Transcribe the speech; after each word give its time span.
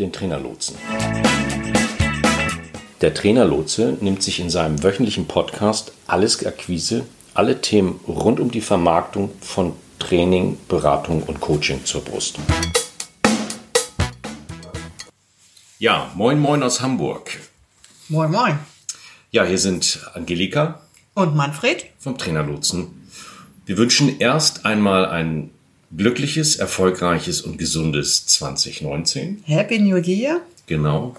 den 0.00 0.12
Trainerlotsen. 0.12 0.74
Der 3.00 3.14
Trainerlotse 3.14 3.96
nimmt 4.00 4.20
sich 4.20 4.40
in 4.40 4.50
seinem 4.50 4.82
wöchentlichen 4.82 5.28
Podcast 5.28 5.92
Alles 6.08 6.44
Akquise, 6.44 7.06
alle 7.34 7.60
Themen 7.60 8.00
rund 8.08 8.40
um 8.40 8.50
die 8.50 8.62
Vermarktung 8.62 9.30
von 9.40 9.74
Training, 10.00 10.58
Beratung 10.66 11.22
und 11.22 11.40
Coaching 11.40 11.84
zur 11.84 12.02
Brust. 12.04 12.40
Ja, 15.78 16.10
moin 16.16 16.40
moin 16.40 16.64
aus 16.64 16.80
Hamburg. 16.80 17.38
Moin 18.08 18.32
moin. 18.32 18.58
Ja, 19.30 19.44
hier 19.44 19.58
sind 19.58 20.00
Angelika 20.14 20.80
Und 21.14 21.36
Manfred? 21.36 21.86
vom 22.00 22.18
Trainerlotsen. 22.18 23.08
Wir 23.66 23.76
wünschen 23.78 24.18
erst 24.18 24.66
einmal 24.66 25.06
ein 25.06 25.50
glückliches, 25.96 26.56
erfolgreiches 26.56 27.42
und 27.42 27.58
gesundes 27.58 28.26
2019. 28.26 29.42
Happy 29.46 29.78
New 29.78 29.96
Year. 29.96 30.40
Genau. 30.66 31.16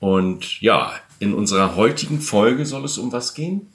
Und 0.00 0.60
ja, 0.60 0.92
in 1.18 1.34
unserer 1.34 1.76
heutigen 1.76 2.20
Folge 2.20 2.66
soll 2.66 2.84
es 2.84 2.98
um 2.98 3.12
was 3.12 3.34
gehen? 3.34 3.72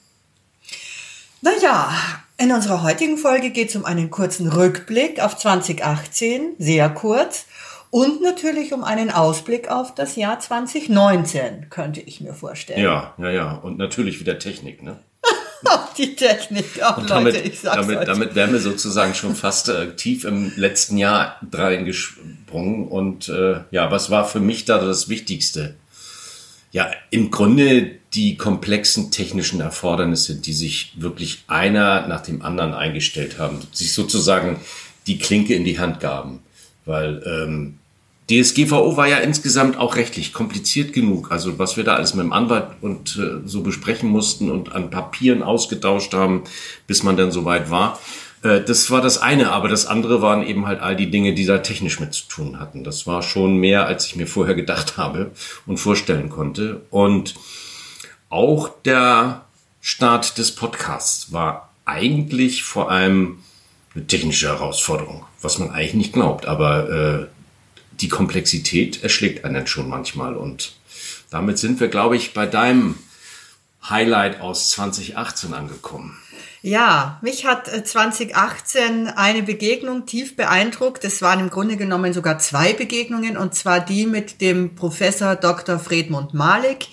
Naja, 1.42 1.92
in 2.38 2.52
unserer 2.52 2.84
heutigen 2.84 3.18
Folge 3.18 3.50
geht 3.50 3.70
es 3.70 3.76
um 3.76 3.86
einen 3.86 4.12
kurzen 4.12 4.48
Rückblick 4.48 5.20
auf 5.20 5.38
2018, 5.38 6.56
sehr 6.60 6.90
kurz. 6.90 7.46
Und 7.90 8.22
natürlich 8.22 8.74
um 8.74 8.84
einen 8.86 9.10
Ausblick 9.10 9.70
auf 9.70 9.94
das 9.94 10.16
Jahr 10.16 10.40
2019, 10.40 11.70
könnte 11.70 12.00
ich 12.00 12.22
mir 12.22 12.34
vorstellen. 12.34 12.82
Ja, 12.82 13.14
ja, 13.18 13.30
ja. 13.30 13.52
Und 13.54 13.78
natürlich 13.78 14.20
wieder 14.20 14.40
Technik, 14.40 14.82
ne? 14.82 15.00
Auch 15.66 15.94
die 15.94 16.16
Technik, 16.16 16.82
auch 16.82 16.98
Und 16.98 17.10
Leute, 17.10 17.32
damit, 17.32 17.46
ich 17.46 17.60
sag's 17.60 17.76
damit, 17.76 18.00
euch. 18.00 18.06
damit 18.06 18.36
wären 18.36 18.54
wir 18.54 18.60
sozusagen 18.60 19.14
schon 19.14 19.36
fast 19.36 19.70
äh, 19.70 19.96
tief 19.96 20.24
im 20.24 20.52
letzten 20.56 20.98
Jahr 20.98 21.40
reingesprungen. 21.52 22.88
Und 22.88 23.30
äh, 23.30 23.62
ja, 23.72 23.92
was 23.92 24.10
war 24.10 24.28
für 24.28 24.40
mich 24.40 24.66
da 24.66 24.80
das 24.80 25.10
Wichtigste? 25.10 25.76
Ja, 26.72 26.90
im 27.10 27.32
Grunde 27.32 27.92
die 28.14 28.38
komplexen 28.38 29.12
technischen 29.12 29.62
Erfordernisse, 29.62 30.36
die 30.36 30.54
sich 30.54 30.94
wirklich 30.98 31.44
einer 31.48 32.08
nach 32.08 32.22
dem 32.22 32.42
anderen 32.42 32.74
eingestellt 32.74 33.38
haben, 33.40 33.60
sich 33.72 33.94
sozusagen 33.94 34.60
die 35.08 35.18
Klinke 35.18 35.54
in 35.54 35.64
die 35.64 35.80
Hand 35.80 36.00
gaben. 36.00 36.40
Weil 36.86 37.22
ähm, 37.26 37.78
DSGVO 38.32 38.96
war 38.96 39.08
ja 39.08 39.18
insgesamt 39.18 39.78
auch 39.78 39.96
rechtlich 39.96 40.32
kompliziert 40.32 40.94
genug. 40.94 41.32
Also 41.32 41.60
was 41.60 41.76
wir 41.76 41.84
da 41.84 41.96
alles 41.96 42.14
mit 42.14 42.24
dem 42.24 42.34
Anwalt 42.34 42.68
und 42.80 43.18
äh, 43.18 43.46
so 43.46 43.62
besprechen 43.62 44.10
mussten 44.10 44.50
und 44.50 44.72
an 44.74 44.90
Papieren 44.90 45.44
ausgetauscht 45.44 46.14
haben, 46.14 46.44
bis 46.88 47.04
man 47.04 47.18
dann 47.18 47.32
soweit 47.32 47.70
war. 47.70 48.00
Äh, 48.44 48.62
das 48.62 48.90
war 48.90 49.02
das 49.02 49.18
eine, 49.18 49.52
aber 49.52 49.68
das 49.68 49.86
andere 49.86 50.22
waren 50.22 50.46
eben 50.48 50.66
halt 50.66 50.80
all 50.80 50.96
die 50.96 51.12
Dinge, 51.12 51.34
die 51.34 51.46
da 51.46 51.58
technisch 51.58 52.00
mit 52.00 52.14
zu 52.14 52.28
tun 52.28 52.60
hatten. 52.60 52.84
Das 52.84 53.06
war 53.06 53.22
schon 53.22 53.58
mehr, 53.58 53.86
als 53.86 54.06
ich 54.06 54.16
mir 54.16 54.28
vorher 54.28 54.56
gedacht 54.56 54.98
habe 54.98 55.32
und 55.66 55.78
vorstellen 55.78 56.30
konnte. 56.30 56.82
Und 56.90 57.36
auch 58.30 58.70
der 58.86 59.46
Start 59.82 60.38
des 60.38 60.56
Podcasts 60.56 61.34
war 61.34 61.70
eigentlich 61.86 62.64
vor 62.64 62.90
allem 62.90 63.40
eine 63.94 64.08
technische 64.08 64.48
Herausforderung, 64.48 65.26
was 65.42 65.60
man 65.60 65.72
eigentlich 65.72 65.96
nicht 65.96 66.14
glaubt. 66.14 66.46
Aber 66.46 66.90
äh, 66.90 67.41
die 68.02 68.10
Komplexität 68.10 69.04
erschlägt 69.04 69.46
einen 69.46 69.68
schon 69.68 69.88
manchmal. 69.88 70.36
Und 70.36 70.74
damit 71.30 71.58
sind 71.58 71.80
wir, 71.80 71.88
glaube 71.88 72.18
ich, 72.18 72.34
bei 72.34 72.46
deinem 72.46 72.96
Highlight 73.88 74.42
aus 74.42 74.70
2018 74.72 75.54
angekommen. 75.54 76.18
Ja, 76.64 77.20
mich 77.24 77.46
hat 77.46 77.68
äh, 77.74 77.84
2018 77.84 79.08
eine 79.08 79.42
Begegnung 79.42 80.06
tief 80.06 80.36
beeindruckt. 80.36 81.04
Es 81.04 81.24
waren 81.24 81.40
im 81.40 81.50
Grunde 81.50 81.76
genommen 81.76 82.14
sogar 82.14 82.38
zwei 82.38 82.74
Begegnungen, 82.74 83.36
und 83.36 83.56
zwar 83.56 83.80
die 83.80 84.06
mit 84.06 84.42
dem 84.42 84.76
Professor 84.76 85.36
Dr. 85.36 85.80
Fredmund 85.80 86.36
Malik. 86.36 86.88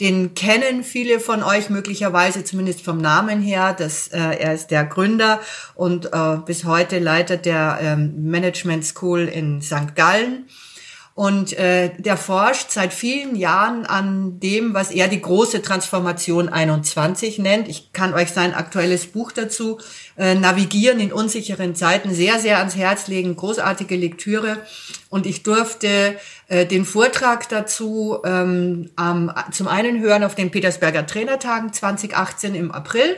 Den 0.00 0.34
kennen 0.34 0.82
viele 0.82 1.20
von 1.20 1.42
euch 1.42 1.68
möglicherweise, 1.68 2.42
zumindest 2.42 2.82
vom 2.82 2.98
Namen 2.98 3.42
her. 3.42 3.74
Das, 3.78 4.08
äh, 4.08 4.18
er 4.18 4.54
ist 4.54 4.70
der 4.70 4.84
Gründer 4.84 5.40
und 5.74 6.06
äh, 6.12 6.38
bis 6.44 6.64
heute 6.64 6.98
Leiter 6.98 7.36
der 7.36 7.78
ähm, 7.82 8.14
Management 8.30 8.84
School 8.86 9.28
in 9.28 9.60
St. 9.60 9.94
Gallen. 9.94 10.46
Und 11.20 11.52
äh, 11.52 11.90
der 11.98 12.16
forscht 12.16 12.70
seit 12.70 12.94
vielen 12.94 13.36
Jahren 13.36 13.84
an 13.84 14.40
dem, 14.40 14.72
was 14.72 14.90
er 14.90 15.06
die 15.06 15.20
große 15.20 15.60
Transformation 15.60 16.48
21 16.48 17.38
nennt. 17.38 17.68
Ich 17.68 17.92
kann 17.92 18.14
euch 18.14 18.30
sein 18.30 18.54
aktuelles 18.54 19.04
Buch 19.04 19.30
dazu 19.30 19.78
äh, 20.16 20.34
Navigieren 20.34 20.98
in 20.98 21.12
unsicheren 21.12 21.74
Zeiten 21.74 22.14
sehr, 22.14 22.38
sehr 22.38 22.56
ans 22.56 22.74
Herz 22.74 23.06
legen. 23.06 23.36
Großartige 23.36 23.96
Lektüre. 23.96 24.62
Und 25.10 25.26
ich 25.26 25.42
durfte 25.42 26.16
äh, 26.48 26.64
den 26.64 26.86
Vortrag 26.86 27.50
dazu 27.50 28.20
ähm, 28.24 28.88
am, 28.96 29.30
zum 29.52 29.68
einen 29.68 30.00
hören 30.00 30.24
auf 30.24 30.34
den 30.34 30.50
Petersberger 30.50 31.06
Trainertagen 31.06 31.70
2018 31.70 32.54
im 32.54 32.72
April. 32.72 33.14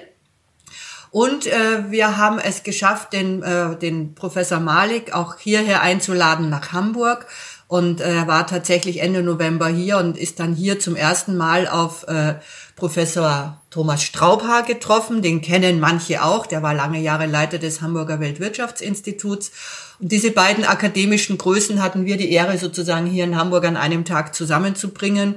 Und 1.13 1.47
äh, 1.47 1.91
wir 1.91 2.17
haben 2.17 2.39
es 2.41 2.63
geschafft, 2.65 3.13
den, 3.13 3.43
äh, 3.43 3.77
den 3.77 4.17
Professor 4.17 4.59
Malik 4.59 5.15
auch 5.15 5.37
hierher 5.39 5.83
einzuladen 5.83 6.49
nach 6.49 6.73
Hamburg. 6.73 7.27
Und 7.73 8.03
äh, 8.03 8.17
er 8.17 8.27
war 8.27 8.47
tatsächlich 8.47 9.01
Ende 9.01 9.23
November 9.23 9.67
hier 9.67 9.97
und 9.97 10.19
ist 10.19 10.41
dann 10.41 10.53
hier 10.55 10.79
zum 10.79 10.95
ersten 10.95 11.39
Mal 11.39 11.67
auf 11.67 12.07
äh, 12.07 12.35
Professor 12.77 13.63
Thomas 13.71 14.03
Straubhaar 14.03 14.65
getroffen. 14.65 15.23
Den 15.23 15.41
kennen 15.41 15.81
manche 15.81 16.23
auch. 16.23 16.45
Der 16.45 16.63
war 16.63 16.75
lange 16.75 17.01
Jahre 17.01 17.25
Leiter 17.25 17.57
des 17.57 17.81
Hamburger 17.81 18.21
Weltwirtschaftsinstituts. 18.21 19.53
Und 19.99 20.13
diese 20.13 20.33
beiden 20.33 20.67
akademischen 20.67 21.39
Größen 21.39 21.83
hatten 21.83 22.05
wir 22.05 22.19
die 22.19 22.31
Ehre, 22.31 22.59
sozusagen 22.59 23.07
hier 23.07 23.25
in 23.25 23.39
Hamburg 23.39 23.65
an 23.65 23.79
einem 23.79 24.05
Tag 24.05 24.35
zusammenzubringen. 24.35 25.37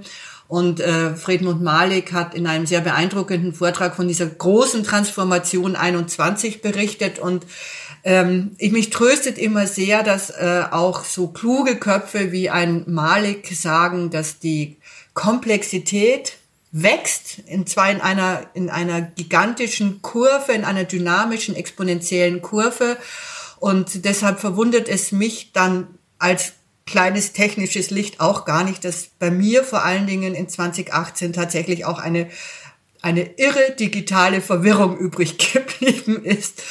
Und 0.49 0.81
äh, 0.81 1.15
Friedmund 1.15 1.61
Malik 1.61 2.11
hat 2.11 2.35
in 2.35 2.47
einem 2.47 2.65
sehr 2.65 2.81
beeindruckenden 2.81 3.53
Vortrag 3.53 3.95
von 3.95 4.09
dieser 4.09 4.27
großen 4.27 4.83
Transformation 4.83 5.77
21 5.77 6.61
berichtet 6.61 7.17
und 7.17 7.45
ähm, 8.05 8.51
ich 8.59 8.71
mich 8.71 8.91
tröstet 8.91 9.39
immer 9.39 9.65
sehr, 9.65 10.03
dass 10.03 10.29
äh, 10.29 10.63
auch 10.69 11.03
so 11.03 11.27
kluge 11.27 11.77
Köpfe 11.77 12.31
wie 12.31 12.51
ein 12.51 12.83
Malik 12.85 13.51
sagen, 13.53 14.11
dass 14.11 14.37
die 14.37 14.77
Komplexität 15.15 16.37
wächst, 16.71 17.39
und 17.49 17.67
zwar 17.67 17.89
in 17.89 18.01
einer, 18.01 18.43
in 18.53 18.69
einer 18.69 19.01
gigantischen 19.01 20.03
Kurve, 20.03 20.53
in 20.53 20.65
einer 20.65 20.83
dynamischen, 20.83 21.55
exponentiellen 21.55 22.43
Kurve. 22.43 22.97
Und 23.59 24.05
deshalb 24.05 24.39
verwundert 24.39 24.87
es 24.87 25.11
mich 25.11 25.51
dann 25.53 25.87
als 26.19 26.53
kleines 26.85 27.33
technisches 27.33 27.89
Licht 27.89 28.19
auch 28.19 28.45
gar 28.45 28.63
nicht, 28.63 28.85
dass 28.85 29.09
bei 29.17 29.31
mir 29.31 29.63
vor 29.63 29.83
allen 29.83 30.05
Dingen 30.05 30.35
in 30.35 30.47
2018 30.47 31.33
tatsächlich 31.33 31.85
auch 31.85 31.97
eine, 31.97 32.29
eine 33.01 33.23
irre 33.37 33.71
digitale 33.79 34.41
Verwirrung 34.41 34.95
übrig 34.99 35.39
geblieben 35.53 36.23
ist. 36.23 36.61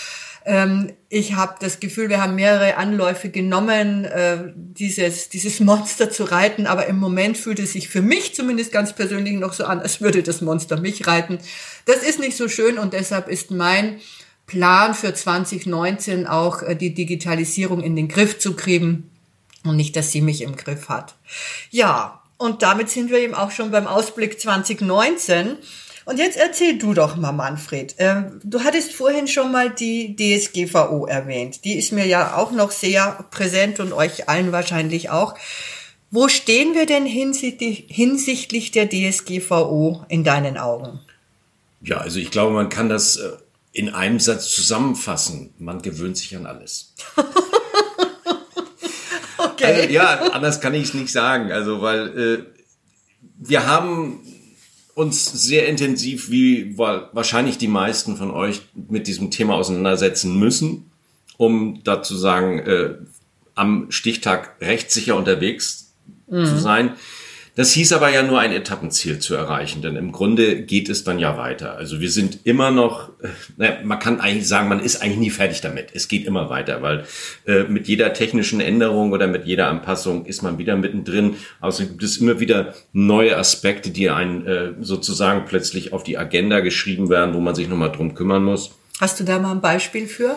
Ähm, 0.44 0.92
ich 1.08 1.34
habe 1.34 1.56
das 1.60 1.80
Gefühl, 1.80 2.10
wir 2.10 2.20
haben 2.20 2.34
mehrere 2.34 2.76
Anläufe 2.76 3.30
genommen, 3.30 4.04
äh, 4.04 4.52
dieses, 4.54 5.30
dieses 5.30 5.60
Monster 5.60 6.10
zu 6.10 6.24
reiten, 6.24 6.66
aber 6.66 6.86
im 6.86 6.98
Moment 6.98 7.38
fühlt 7.38 7.58
es 7.58 7.72
sich 7.72 7.88
für 7.88 8.02
mich 8.02 8.34
zumindest 8.34 8.70
ganz 8.70 8.92
persönlich 8.92 9.34
noch 9.34 9.54
so 9.54 9.64
an, 9.64 9.80
als 9.80 10.00
würde 10.00 10.22
das 10.22 10.42
Monster 10.42 10.78
mich 10.78 11.06
reiten. 11.06 11.38
Das 11.86 11.98
ist 11.98 12.18
nicht 12.18 12.36
so 12.36 12.48
schön 12.48 12.78
und 12.78 12.92
deshalb 12.92 13.28
ist 13.28 13.50
mein 13.50 14.00
Plan 14.46 14.94
für 14.94 15.14
2019 15.14 16.26
auch 16.26 16.62
äh, 16.62 16.74
die 16.74 16.92
Digitalisierung 16.92 17.82
in 17.82 17.96
den 17.96 18.08
Griff 18.08 18.38
zu 18.38 18.54
kriegen 18.54 19.10
und 19.64 19.76
nicht, 19.76 19.96
dass 19.96 20.12
sie 20.12 20.20
mich 20.20 20.42
im 20.42 20.56
Griff 20.56 20.90
hat. 20.90 21.14
Ja, 21.70 22.22
und 22.36 22.62
damit 22.62 22.90
sind 22.90 23.10
wir 23.10 23.18
eben 23.18 23.34
auch 23.34 23.50
schon 23.50 23.70
beim 23.70 23.86
Ausblick 23.86 24.38
2019. 24.38 25.56
Und 26.04 26.18
jetzt 26.18 26.36
erzähl 26.36 26.78
du 26.78 26.92
doch 26.92 27.16
mal, 27.16 27.32
Manfred. 27.32 27.94
Ähm, 27.98 28.40
du 28.42 28.62
hattest 28.62 28.92
vorhin 28.92 29.26
schon 29.26 29.50
mal 29.50 29.70
die 29.70 30.14
DSGVO 30.16 31.06
erwähnt. 31.06 31.64
Die 31.64 31.78
ist 31.78 31.92
mir 31.92 32.06
ja 32.06 32.36
auch 32.36 32.52
noch 32.52 32.70
sehr 32.70 33.24
präsent 33.30 33.80
und 33.80 33.92
euch 33.92 34.28
allen 34.28 34.52
wahrscheinlich 34.52 35.10
auch. 35.10 35.34
Wo 36.10 36.28
stehen 36.28 36.74
wir 36.74 36.86
denn 36.86 37.06
hinsichtlich, 37.06 38.70
der 38.70 38.88
DSGVO 38.88 40.04
in 40.08 40.24
deinen 40.24 40.58
Augen? 40.58 41.00
Ja, 41.80 41.98
also 41.98 42.18
ich 42.18 42.30
glaube, 42.30 42.52
man 42.52 42.68
kann 42.68 42.88
das 42.88 43.16
äh, 43.16 43.30
in 43.72 43.88
einem 43.88 44.20
Satz 44.20 44.50
zusammenfassen. 44.50 45.54
Man 45.58 45.82
gewöhnt 45.82 46.16
sich 46.16 46.36
an 46.36 46.46
alles. 46.46 46.94
Okay. 49.36 49.64
Also, 49.64 49.92
ja, 49.92 50.32
anders 50.32 50.60
kann 50.60 50.74
ich 50.74 50.84
es 50.84 50.94
nicht 50.94 51.12
sagen. 51.12 51.52
Also, 51.52 51.80
weil 51.80 52.18
äh, 52.18 52.44
wir 53.38 53.66
haben 53.66 54.20
uns 54.94 55.24
sehr 55.26 55.66
intensiv, 55.68 56.30
wie 56.30 56.76
wa- 56.78 57.10
wahrscheinlich 57.12 57.58
die 57.58 57.68
meisten 57.68 58.16
von 58.16 58.30
euch, 58.30 58.62
mit 58.88 59.06
diesem 59.06 59.30
Thema 59.30 59.54
auseinandersetzen 59.54 60.38
müssen, 60.38 60.90
um 61.36 61.80
dazu 61.84 62.16
sagen, 62.16 62.60
äh, 62.60 62.94
am 63.54 63.90
Stichtag 63.90 64.56
rechtssicher 64.60 65.16
unterwegs 65.16 65.92
zu 66.28 66.58
sein. 66.58 66.92
Das 67.56 67.70
hieß 67.72 67.92
aber 67.92 68.10
ja 68.10 68.24
nur 68.24 68.40
ein 68.40 68.50
Etappenziel 68.50 69.20
zu 69.20 69.36
erreichen, 69.36 69.80
denn 69.80 69.94
im 69.94 70.10
Grunde 70.10 70.62
geht 70.62 70.88
es 70.88 71.04
dann 71.04 71.20
ja 71.20 71.38
weiter. 71.38 71.76
Also 71.76 72.00
wir 72.00 72.10
sind 72.10 72.40
immer 72.42 72.72
noch, 72.72 73.10
äh, 73.20 73.28
naja, 73.56 73.76
man 73.84 74.00
kann 74.00 74.20
eigentlich 74.20 74.48
sagen, 74.48 74.68
man 74.68 74.80
ist 74.80 75.00
eigentlich 75.00 75.18
nie 75.18 75.30
fertig 75.30 75.60
damit. 75.60 75.90
Es 75.94 76.08
geht 76.08 76.26
immer 76.26 76.50
weiter, 76.50 76.82
weil 76.82 77.04
äh, 77.46 77.62
mit 77.62 77.86
jeder 77.86 78.12
technischen 78.12 78.60
Änderung 78.60 79.12
oder 79.12 79.28
mit 79.28 79.46
jeder 79.46 79.68
Anpassung 79.68 80.26
ist 80.26 80.42
man 80.42 80.58
wieder 80.58 80.74
mittendrin. 80.74 81.36
Außerdem 81.60 81.92
gibt 81.92 82.02
es 82.02 82.16
immer 82.16 82.40
wieder 82.40 82.74
neue 82.92 83.36
Aspekte, 83.36 83.90
die 83.90 84.10
einen 84.10 84.44
äh, 84.46 84.72
sozusagen 84.80 85.44
plötzlich 85.44 85.92
auf 85.92 86.02
die 86.02 86.18
Agenda 86.18 86.58
geschrieben 86.58 87.08
werden, 87.08 87.36
wo 87.36 87.40
man 87.40 87.54
sich 87.54 87.68
nochmal 87.68 87.92
drum 87.92 88.16
kümmern 88.16 88.42
muss. 88.42 88.72
Hast 89.00 89.20
du 89.20 89.24
da 89.24 89.38
mal 89.38 89.52
ein 89.52 89.60
Beispiel 89.60 90.08
für? 90.08 90.36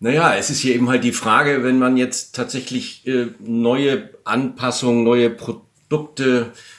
Naja, 0.00 0.34
es 0.36 0.48
ist 0.48 0.60
hier 0.60 0.74
eben 0.74 0.88
halt 0.88 1.04
die 1.04 1.12
Frage, 1.12 1.62
wenn 1.64 1.78
man 1.78 1.98
jetzt 1.98 2.34
tatsächlich 2.34 3.06
äh, 3.06 3.26
neue 3.40 4.08
Anpassungen, 4.24 5.04
neue 5.04 5.28
Produkte 5.28 5.71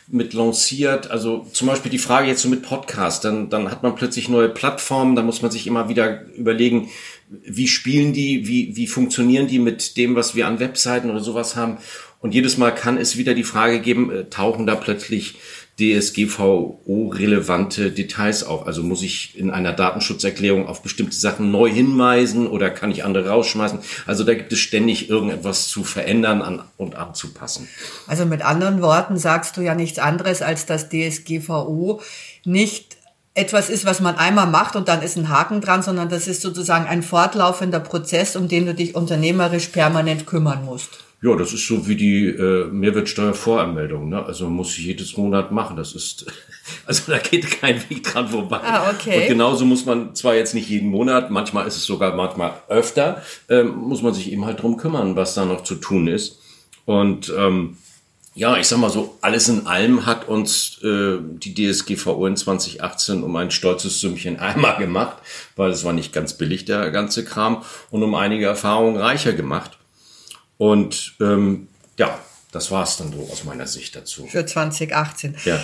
mit 0.07 0.33
lanciert, 0.33 1.09
also 1.09 1.45
zum 1.53 1.67
Beispiel 1.67 1.91
die 1.91 1.97
Frage 1.97 2.27
jetzt 2.27 2.41
so 2.41 2.49
mit 2.49 2.61
Podcast, 2.61 3.23
dann, 3.25 3.49
dann 3.49 3.71
hat 3.71 3.83
man 3.83 3.95
plötzlich 3.95 4.29
neue 4.29 4.49
Plattformen, 4.49 5.15
da 5.15 5.21
muss 5.21 5.41
man 5.41 5.51
sich 5.51 5.65
immer 5.65 5.89
wieder 5.89 6.25
überlegen, 6.35 6.89
wie 7.29 7.67
spielen 7.67 8.13
die, 8.13 8.47
wie, 8.47 8.75
wie 8.75 8.87
funktionieren 8.87 9.47
die 9.47 9.59
mit 9.59 9.97
dem, 9.97 10.15
was 10.15 10.35
wir 10.35 10.47
an 10.47 10.59
Webseiten 10.59 11.09
oder 11.09 11.21
sowas 11.21 11.55
haben. 11.55 11.77
Und 12.19 12.33
jedes 12.33 12.57
Mal 12.57 12.71
kann 12.71 12.97
es 12.97 13.17
wieder 13.17 13.33
die 13.33 13.43
Frage 13.43 13.79
geben, 13.79 14.11
äh, 14.11 14.29
tauchen 14.29 14.65
da 14.65 14.75
plötzlich 14.75 15.35
DSGVO-relevante 15.79 17.91
Details 17.91 18.43
auf? 18.43 18.67
Also 18.67 18.83
muss 18.83 19.01
ich 19.01 19.35
in 19.37 19.49
einer 19.49 19.71
Datenschutzerklärung 19.73 20.67
auf 20.67 20.83
bestimmte 20.83 21.15
Sachen 21.15 21.49
neu 21.51 21.67
hinweisen 21.69 22.47
oder 22.47 22.69
kann 22.69 22.91
ich 22.91 23.03
andere 23.03 23.29
rausschmeißen? 23.29 23.79
Also 24.05 24.23
da 24.23 24.35
gibt 24.35 24.53
es 24.53 24.59
ständig 24.59 25.09
irgendetwas 25.09 25.67
zu 25.67 25.83
verändern 25.83 26.43
an, 26.43 26.61
und 26.77 26.95
anzupassen. 26.95 27.67
Also 28.07 28.25
mit 28.25 28.43
anderen 28.43 28.81
Worten 28.81 29.17
sagst 29.17 29.57
du 29.57 29.61
ja 29.61 29.73
nichts 29.73 29.97
anderes, 29.99 30.43
als 30.43 30.65
dass 30.65 30.89
DSGVO 30.89 32.01
nicht 32.45 32.97
etwas 33.35 33.69
ist, 33.69 33.85
was 33.85 33.99
man 33.99 34.15
einmal 34.15 34.47
macht 34.47 34.75
und 34.75 34.87
dann 34.87 35.01
ist 35.01 35.17
ein 35.17 35.29
Haken 35.29 35.59
dran, 35.59 35.81
sondern 35.81 36.07
das 36.07 36.27
ist 36.27 36.41
sozusagen 36.41 36.85
ein 36.85 37.01
fortlaufender 37.01 37.79
Prozess, 37.79 38.35
um 38.35 38.47
den 38.47 38.67
du 38.67 38.75
dich 38.75 38.93
unternehmerisch 38.93 39.69
permanent 39.69 40.27
kümmern 40.27 40.65
musst. 40.65 40.99
Ja, 41.23 41.37
das 41.37 41.53
ist 41.53 41.65
so 41.65 41.87
wie 41.87 41.95
die 41.95 42.27
äh, 42.27 42.65
Mehrwertsteuervoranmeldung. 42.65 44.09
Ne? 44.09 44.25
Also 44.25 44.43
man 44.43 44.55
muss 44.55 44.77
ich 44.77 44.85
jedes 44.85 45.15
Monat 45.15 45.53
machen. 45.53 45.77
Das 45.77 45.95
ist, 45.95 46.25
also 46.85 47.13
da 47.13 47.17
geht 47.17 47.49
kein 47.61 47.81
Weg 47.89 48.03
dran 48.03 48.27
vorbei. 48.27 48.59
Ah, 48.61 48.91
okay. 48.91 49.21
Und 49.21 49.27
genauso 49.29 49.63
muss 49.63 49.85
man 49.85 50.13
zwar 50.15 50.35
jetzt 50.35 50.53
nicht 50.53 50.67
jeden 50.69 50.89
Monat, 50.89 51.31
manchmal 51.31 51.65
ist 51.65 51.77
es 51.77 51.85
sogar 51.85 52.13
manchmal 52.13 52.55
öfter, 52.67 53.21
ähm, 53.47 53.73
muss 53.73 54.01
man 54.01 54.13
sich 54.13 54.33
eben 54.33 54.43
halt 54.43 54.61
drum 54.61 54.75
kümmern, 54.75 55.15
was 55.15 55.33
da 55.33 55.45
noch 55.45 55.63
zu 55.63 55.75
tun 55.75 56.07
ist. 56.07 56.41
Und 56.83 57.31
ähm, 57.37 57.77
ja, 58.35 58.57
ich 58.57 58.67
sag 58.67 58.79
mal 58.79 58.89
so, 58.89 59.17
alles 59.21 59.47
in 59.47 59.65
allem 59.65 60.05
hat 60.05 60.27
uns 60.27 60.81
äh, 60.83 61.19
die 61.21 61.53
DSGVO 61.53 62.27
in 62.27 62.35
2018 62.35 63.23
um 63.23 63.33
ein 63.37 63.49
stolzes 63.49 64.01
Sümmchen 64.01 64.39
einmal 64.41 64.75
gemacht, 64.75 65.19
weil 65.55 65.71
es 65.71 65.85
war 65.85 65.93
nicht 65.93 66.11
ganz 66.11 66.37
billig, 66.37 66.65
der 66.65 66.91
ganze 66.91 67.23
Kram, 67.23 67.63
und 67.91 68.03
um 68.03 68.13
einige 68.13 68.45
Erfahrungen 68.45 68.97
reicher 68.97 69.31
gemacht. 69.31 69.77
Und 70.57 71.15
ähm, 71.19 71.67
ja, 71.97 72.19
das 72.51 72.71
war 72.71 72.83
es 72.83 72.97
dann 72.97 73.11
so 73.11 73.27
aus 73.31 73.43
meiner 73.43 73.67
Sicht 73.67 73.95
dazu. 73.95 74.27
Für 74.27 74.45
2018. 74.45 75.35
Ja. 75.45 75.63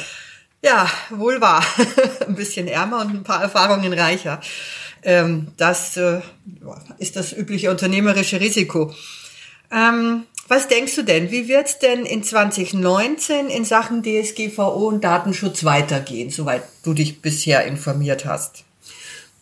Ja, 0.62 0.92
wohl 1.10 1.40
wahr. 1.40 1.64
ein 2.28 2.36
bisschen 2.36 2.68
ärmer 2.68 3.02
und 3.02 3.10
ein 3.12 3.24
paar 3.24 3.42
Erfahrungen 3.42 3.94
reicher. 3.94 4.42
Ähm, 5.04 5.48
das 5.56 5.96
äh, 5.96 6.20
ist 6.98 7.16
das 7.16 7.32
übliche 7.32 7.72
unternehmerische 7.72 8.42
Risiko. 8.42 8.94
Ähm, 9.72 10.26
was 10.50 10.68
denkst 10.68 10.96
du 10.96 11.04
denn? 11.04 11.32
Wie 11.32 11.48
wird 11.48 11.68
es 11.68 11.80
denn 11.80 12.06
in 12.06 12.24
2019 12.24 13.50
in 13.50 13.66
Sachen 13.66 14.02
DSGVO 14.04 14.88
und 14.88 15.04
Datenschutz 15.04 15.64
weitergehen, 15.64 16.32
soweit 16.32 16.64
du 16.84 16.94
dich 16.94 17.22
bisher 17.22 17.66
informiert 17.66 18.26
hast? 18.26 18.66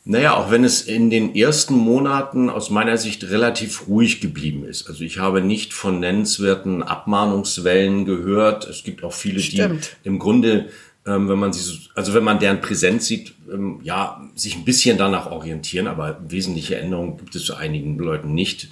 Naja, 0.10 0.36
auch 0.38 0.52
wenn 0.52 0.64
es 0.64 0.84
in 0.84 1.10
den 1.10 1.36
ersten 1.36 1.76
Monaten 1.76 2.50
aus 2.50 2.70
meiner 2.70 2.98
Sicht 2.98 3.26
relativ 3.26 3.90
ruhig 3.90 4.22
geblieben 4.22 4.64
ist. 4.64 4.88
Also 4.88 5.04
ich 5.04 5.20
habe 5.20 5.42
nicht 5.42 5.74
von 5.74 6.00
nennenswerten 6.00 6.82
Abmahnungswellen 6.82 8.06
gehört. 8.06 8.66
Es 8.70 8.86
gibt 8.86 9.04
auch 9.04 9.12
viele, 9.12 9.42
Stimmt. 9.42 9.98
die 10.06 10.08
im 10.08 10.18
Grunde, 10.18 10.70
ähm, 11.06 11.28
wenn 11.28 11.38
man 11.38 11.52
sie, 11.52 11.90
also 11.94 12.14
wenn 12.14 12.24
man 12.24 12.40
deren 12.40 12.62
Präsenz 12.62 13.08
sieht, 13.08 13.34
ähm, 13.52 13.82
ja, 13.84 14.26
sich 14.34 14.56
ein 14.56 14.64
bisschen 14.64 14.98
danach 14.98 15.30
orientieren, 15.30 15.88
aber 15.88 16.22
wesentliche 16.26 16.78
Änderungen 16.78 17.18
gibt 17.18 17.36
es 17.36 17.44
zu 17.44 17.56
einigen 17.56 17.98
Leuten 17.98 18.34
nicht. 18.34 18.70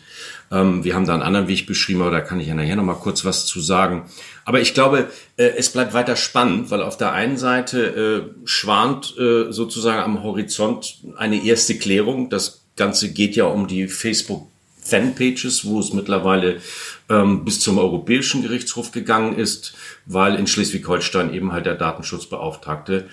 Ähm, 0.51 0.83
wir 0.83 0.95
haben 0.95 1.06
da 1.06 1.13
einen 1.13 1.24
anderen 1.24 1.47
Weg 1.47 1.65
beschrieben, 1.65 2.01
aber 2.01 2.12
da 2.12 2.21
kann 2.21 2.39
ich 2.39 2.47
ja 2.47 2.53
nachher 2.53 2.75
noch 2.75 2.83
mal 2.83 2.94
kurz 2.94 3.25
was 3.25 3.45
zu 3.45 3.59
sagen. 3.59 4.09
Aber 4.45 4.62
ich 4.62 4.74
glaube, 4.74 5.09
äh, 5.38 5.51
es 5.57 5.69
bleibt 5.69 5.94
weiter 5.94 6.15
spannend, 6.15 6.71
weil 6.71 6.81
auf 6.81 6.97
der 6.97 7.13
einen 7.13 7.38
Seite 7.38 8.31
äh, 8.36 8.47
schwant 8.47 9.18
äh, 9.18 9.51
sozusagen 9.51 10.01
am 10.01 10.24
Horizont 10.24 11.00
eine 11.18 11.44
erste 11.44 11.77
Klärung. 11.77 12.30
Das 12.30 12.65
Ganze 12.75 13.12
geht 13.12 13.36
ja 13.36 13.45
um 13.45 13.68
die 13.68 13.88
Facebook 13.88 14.47
Fanpages, 14.86 15.65
wo 15.65 15.80
es 15.80 15.94
mittlerweile 15.94 16.62
ähm, 17.09 17.44
bis 17.44 17.59
zum 17.59 17.80
Europäischen 17.80 18.44
Gerichtshof 18.44 18.92
gegangen 18.92 19.36
ist, 19.36 19.74
weil 20.06 20.36
in 20.36 20.45
Schleswig-Holstein 20.45 21.33
eben 21.33 21.51
halt 21.51 21.65
der 21.65 21.74
Datenschutzbeauftragte 21.74 23.09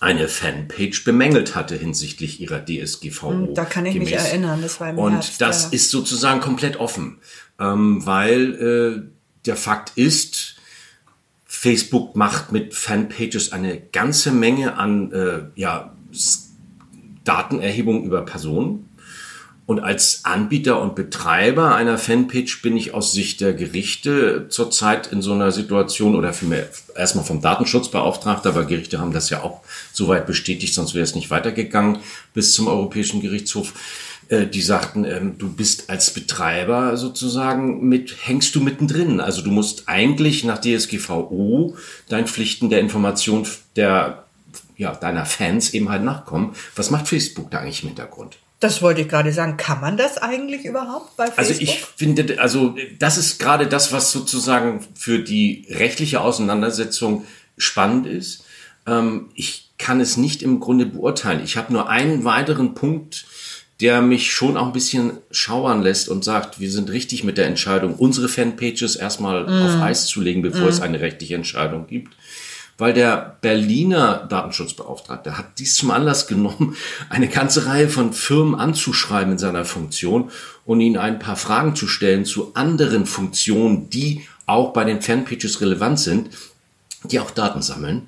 eine 0.00 0.28
Fanpage 0.28 1.04
bemängelt 1.04 1.54
hatte 1.54 1.76
hinsichtlich 1.76 2.40
ihrer 2.40 2.64
DSGVO. 2.64 3.30
Hm, 3.30 3.54
da 3.54 3.64
kann 3.64 3.86
ich 3.86 3.94
gemäß. 3.94 4.10
mich 4.10 4.18
erinnern, 4.18 4.62
das 4.62 4.80
war 4.80 4.90
im 4.90 4.98
Und 4.98 5.12
Herbst, 5.14 5.40
das 5.40 5.64
ja. 5.64 5.70
ist 5.72 5.90
sozusagen 5.90 6.40
komplett 6.40 6.76
offen, 6.76 7.18
ähm, 7.58 8.06
weil 8.06 8.54
äh, 8.54 9.10
der 9.46 9.56
Fakt 9.56 9.92
ist, 9.96 10.56
Facebook 11.44 12.14
macht 12.14 12.52
mit 12.52 12.74
Fanpages 12.74 13.52
eine 13.52 13.80
ganze 13.80 14.30
Menge 14.30 14.76
an 14.76 15.12
äh, 15.12 15.40
ja, 15.56 15.94
Datenerhebung 17.24 18.04
über 18.04 18.22
Personen. 18.22 18.87
Und 19.68 19.80
als 19.80 20.24
Anbieter 20.24 20.80
und 20.80 20.94
Betreiber 20.94 21.74
einer 21.74 21.98
Fanpage 21.98 22.62
bin 22.62 22.74
ich 22.74 22.94
aus 22.94 23.12
Sicht 23.12 23.42
der 23.42 23.52
Gerichte 23.52 24.46
zurzeit 24.48 25.08
in 25.08 25.20
so 25.20 25.34
einer 25.34 25.52
Situation 25.52 26.16
oder 26.16 26.32
vielmehr 26.32 26.70
erstmal 26.96 27.26
vom 27.26 27.42
Datenschutzbeauftragter, 27.42 28.48
aber 28.48 28.64
Gerichte 28.64 28.98
haben 28.98 29.12
das 29.12 29.28
ja 29.28 29.42
auch 29.42 29.60
soweit 29.92 30.26
bestätigt, 30.26 30.72
sonst 30.72 30.94
wäre 30.94 31.04
es 31.04 31.14
nicht 31.14 31.30
weitergegangen 31.30 31.98
bis 32.32 32.54
zum 32.54 32.66
Europäischen 32.66 33.20
Gerichtshof. 33.20 33.74
Äh, 34.30 34.46
die 34.46 34.62
sagten, 34.62 35.04
ähm, 35.04 35.36
du 35.36 35.52
bist 35.52 35.90
als 35.90 36.14
Betreiber 36.14 36.96
sozusagen 36.96 37.86
mit, 37.86 38.16
hängst 38.26 38.54
du 38.54 38.62
mittendrin. 38.62 39.20
Also 39.20 39.42
du 39.42 39.50
musst 39.50 39.82
eigentlich 39.86 40.44
nach 40.44 40.62
DSGVO 40.62 41.76
deinen 42.08 42.26
Pflichten 42.26 42.70
der 42.70 42.80
Information 42.80 43.46
der, 43.76 44.24
ja, 44.78 44.94
deiner 44.94 45.26
Fans 45.26 45.74
eben 45.74 45.90
halt 45.90 46.04
nachkommen. 46.04 46.54
Was 46.74 46.90
macht 46.90 47.06
Facebook 47.06 47.50
da 47.50 47.58
eigentlich 47.58 47.82
im 47.82 47.88
Hintergrund? 47.88 48.38
Das 48.60 48.82
wollte 48.82 49.02
ich 49.02 49.08
gerade 49.08 49.32
sagen. 49.32 49.56
Kann 49.56 49.80
man 49.80 49.96
das 49.96 50.18
eigentlich 50.18 50.64
überhaupt 50.64 51.16
bei 51.16 51.26
Facebook? 51.26 51.38
Also 51.38 51.60
ich 51.60 51.84
finde, 51.96 52.40
also 52.40 52.76
das 52.98 53.16
ist 53.16 53.38
gerade 53.38 53.66
das, 53.66 53.92
was 53.92 54.10
sozusagen 54.10 54.84
für 54.94 55.20
die 55.20 55.66
rechtliche 55.70 56.20
Auseinandersetzung 56.20 57.24
spannend 57.56 58.06
ist. 58.06 58.44
Ähm, 58.86 59.30
ich 59.34 59.70
kann 59.78 60.00
es 60.00 60.16
nicht 60.16 60.42
im 60.42 60.58
Grunde 60.58 60.86
beurteilen. 60.86 61.40
Ich 61.44 61.56
habe 61.56 61.72
nur 61.72 61.88
einen 61.88 62.24
weiteren 62.24 62.74
Punkt, 62.74 63.26
der 63.80 64.02
mich 64.02 64.32
schon 64.32 64.56
auch 64.56 64.66
ein 64.66 64.72
bisschen 64.72 65.18
schauern 65.30 65.82
lässt 65.82 66.08
und 66.08 66.24
sagt, 66.24 66.58
wir 66.58 66.70
sind 66.70 66.90
richtig 66.90 67.22
mit 67.22 67.38
der 67.38 67.46
Entscheidung, 67.46 67.94
unsere 67.94 68.28
Fanpages 68.28 68.96
erstmal 68.96 69.44
mm. 69.44 69.66
auf 69.66 69.80
Eis 69.80 70.06
zu 70.06 70.20
legen, 70.20 70.42
bevor 70.42 70.66
mm. 70.66 70.68
es 70.68 70.80
eine 70.80 71.00
rechtliche 71.00 71.36
Entscheidung 71.36 71.86
gibt 71.86 72.12
weil 72.78 72.94
der 72.94 73.36
Berliner 73.40 74.26
Datenschutzbeauftragte 74.28 75.36
hat 75.36 75.58
dies 75.58 75.74
zum 75.74 75.90
Anlass 75.90 76.28
genommen, 76.28 76.76
eine 77.10 77.28
ganze 77.28 77.66
Reihe 77.66 77.88
von 77.88 78.12
Firmen 78.12 78.54
anzuschreiben 78.54 79.32
in 79.32 79.38
seiner 79.38 79.64
Funktion 79.64 80.30
und 80.64 80.80
ihnen 80.80 80.96
ein 80.96 81.18
paar 81.18 81.36
Fragen 81.36 81.74
zu 81.74 81.88
stellen 81.88 82.24
zu 82.24 82.54
anderen 82.54 83.04
Funktionen, 83.04 83.90
die 83.90 84.26
auch 84.46 84.72
bei 84.72 84.84
den 84.84 85.02
Fanpages 85.02 85.60
relevant 85.60 85.98
sind, 85.98 86.30
die 87.04 87.20
auch 87.20 87.32
Daten 87.32 87.62
sammeln 87.62 88.06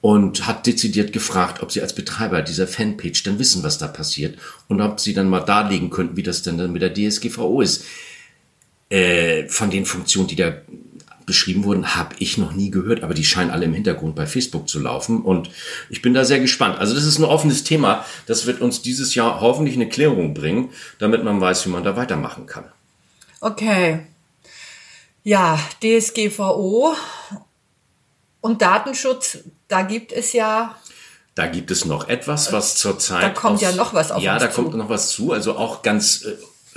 und 0.00 0.46
hat 0.46 0.66
dezidiert 0.66 1.12
gefragt, 1.12 1.62
ob 1.62 1.72
sie 1.72 1.80
als 1.80 1.94
Betreiber 1.94 2.42
dieser 2.42 2.68
Fanpage 2.68 3.22
dann 3.24 3.38
wissen, 3.38 3.62
was 3.62 3.78
da 3.78 3.88
passiert 3.88 4.38
und 4.68 4.80
ob 4.80 5.00
sie 5.00 5.14
dann 5.14 5.28
mal 5.28 5.40
darlegen 5.40 5.90
könnten, 5.90 6.16
wie 6.16 6.22
das 6.22 6.42
denn 6.42 6.58
dann 6.58 6.72
mit 6.72 6.82
der 6.82 6.94
DSGVO 6.94 7.60
ist. 7.62 7.84
Äh, 8.90 9.48
von 9.48 9.70
den 9.70 9.86
Funktionen, 9.86 10.28
die 10.28 10.36
der 10.36 10.62
beschrieben 11.26 11.64
wurden, 11.64 11.94
habe 11.96 12.14
ich 12.18 12.38
noch 12.38 12.52
nie 12.52 12.70
gehört, 12.70 13.02
aber 13.02 13.14
die 13.14 13.24
scheinen 13.24 13.50
alle 13.50 13.64
im 13.64 13.74
Hintergrund 13.74 14.14
bei 14.14 14.26
Facebook 14.26 14.68
zu 14.68 14.78
laufen 14.80 15.22
und 15.22 15.50
ich 15.90 16.02
bin 16.02 16.14
da 16.14 16.24
sehr 16.24 16.40
gespannt. 16.40 16.78
Also 16.78 16.94
das 16.94 17.04
ist 17.04 17.18
ein 17.18 17.24
offenes 17.24 17.64
Thema, 17.64 18.04
das 18.26 18.46
wird 18.46 18.60
uns 18.60 18.82
dieses 18.82 19.14
Jahr 19.14 19.40
hoffentlich 19.40 19.74
eine 19.76 19.88
Klärung 19.88 20.34
bringen, 20.34 20.70
damit 20.98 21.24
man 21.24 21.40
weiß, 21.40 21.66
wie 21.66 21.70
man 21.70 21.84
da 21.84 21.96
weitermachen 21.96 22.46
kann. 22.46 22.64
Okay. 23.40 24.06
Ja, 25.22 25.58
DSGVO 25.82 26.94
und 28.40 28.60
Datenschutz, 28.62 29.38
da 29.68 29.82
gibt 29.82 30.12
es 30.12 30.32
ja 30.32 30.74
da 31.34 31.48
gibt 31.48 31.72
es 31.72 31.84
noch 31.84 32.08
etwas, 32.08 32.52
was 32.52 32.76
zurzeit. 32.76 33.22
Da 33.24 33.30
kommt 33.30 33.56
aus, 33.56 33.60
ja 33.62 33.72
noch 33.72 33.92
was 33.92 34.12
auf 34.12 34.22
Ja, 34.22 34.34
uns 34.34 34.42
da 34.42 34.50
zu. 34.50 34.62
kommt 34.62 34.76
noch 34.76 34.88
was 34.88 35.10
zu. 35.10 35.32
Also 35.32 35.56
auch 35.56 35.82
ganz 35.82 36.22
äh, 36.24 36.36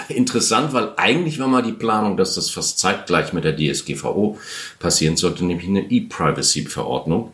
interessant, 0.10 0.74
weil 0.74 0.94
eigentlich 0.98 1.40
war 1.40 1.48
mal 1.48 1.64
die 1.64 1.72
Planung, 1.72 2.18
dass 2.18 2.36
das 2.36 2.50
fast 2.50 2.80
zeitgleich 2.80 3.34
mit 3.34 3.44
der 3.44 3.56
DSGVO 3.56 4.38
passieren 4.80 5.18
sollte, 5.18 5.46
nämlich 5.46 5.68
eine 5.68 5.90
E-Privacy-Verordnung, 5.90 7.34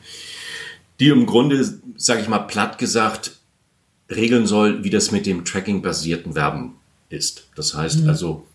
die 0.99 1.09
im 1.09 1.25
Grunde, 1.25 1.79
sage 1.97 2.21
ich 2.21 2.27
mal 2.27 2.39
platt 2.39 2.77
gesagt, 2.77 3.31
regeln 4.09 4.47
soll, 4.47 4.83
wie 4.83 4.89
das 4.89 5.11
mit 5.11 5.25
dem 5.25 5.45
Tracking-basierten 5.45 6.35
Werben 6.35 6.75
ist. 7.09 7.47
Das 7.55 7.73
heißt 7.73 8.01
mhm. 8.01 8.09
also, 8.09 8.45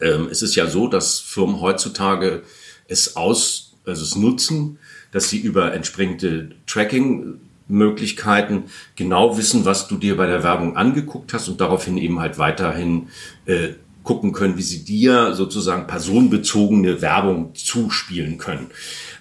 ähm, 0.00 0.28
es 0.30 0.42
ist 0.42 0.54
ja 0.54 0.66
so, 0.66 0.88
dass 0.88 1.20
Firmen 1.20 1.60
heutzutage 1.60 2.42
es 2.88 3.16
aus, 3.16 3.74
also 3.84 4.02
es 4.02 4.16
nutzen, 4.16 4.78
dass 5.12 5.28
sie 5.28 5.38
über 5.38 5.72
entsprechende 5.72 6.52
Tracking 6.66 7.40
Möglichkeiten 7.68 8.64
genau 8.96 9.36
wissen, 9.38 9.64
was 9.64 9.88
du 9.88 9.96
dir 9.96 10.16
bei 10.16 10.26
der 10.26 10.42
Werbung 10.42 10.76
angeguckt 10.76 11.32
hast 11.32 11.48
und 11.48 11.60
daraufhin 11.60 11.98
eben 11.98 12.20
halt 12.20 12.38
weiterhin 12.38 13.08
äh, 13.46 13.70
gucken 14.02 14.32
können, 14.32 14.56
wie 14.56 14.62
sie 14.62 14.84
dir 14.84 15.34
sozusagen 15.34 15.86
personenbezogene 15.86 17.00
Werbung 17.00 17.54
zuspielen 17.54 18.38
können. 18.38 18.70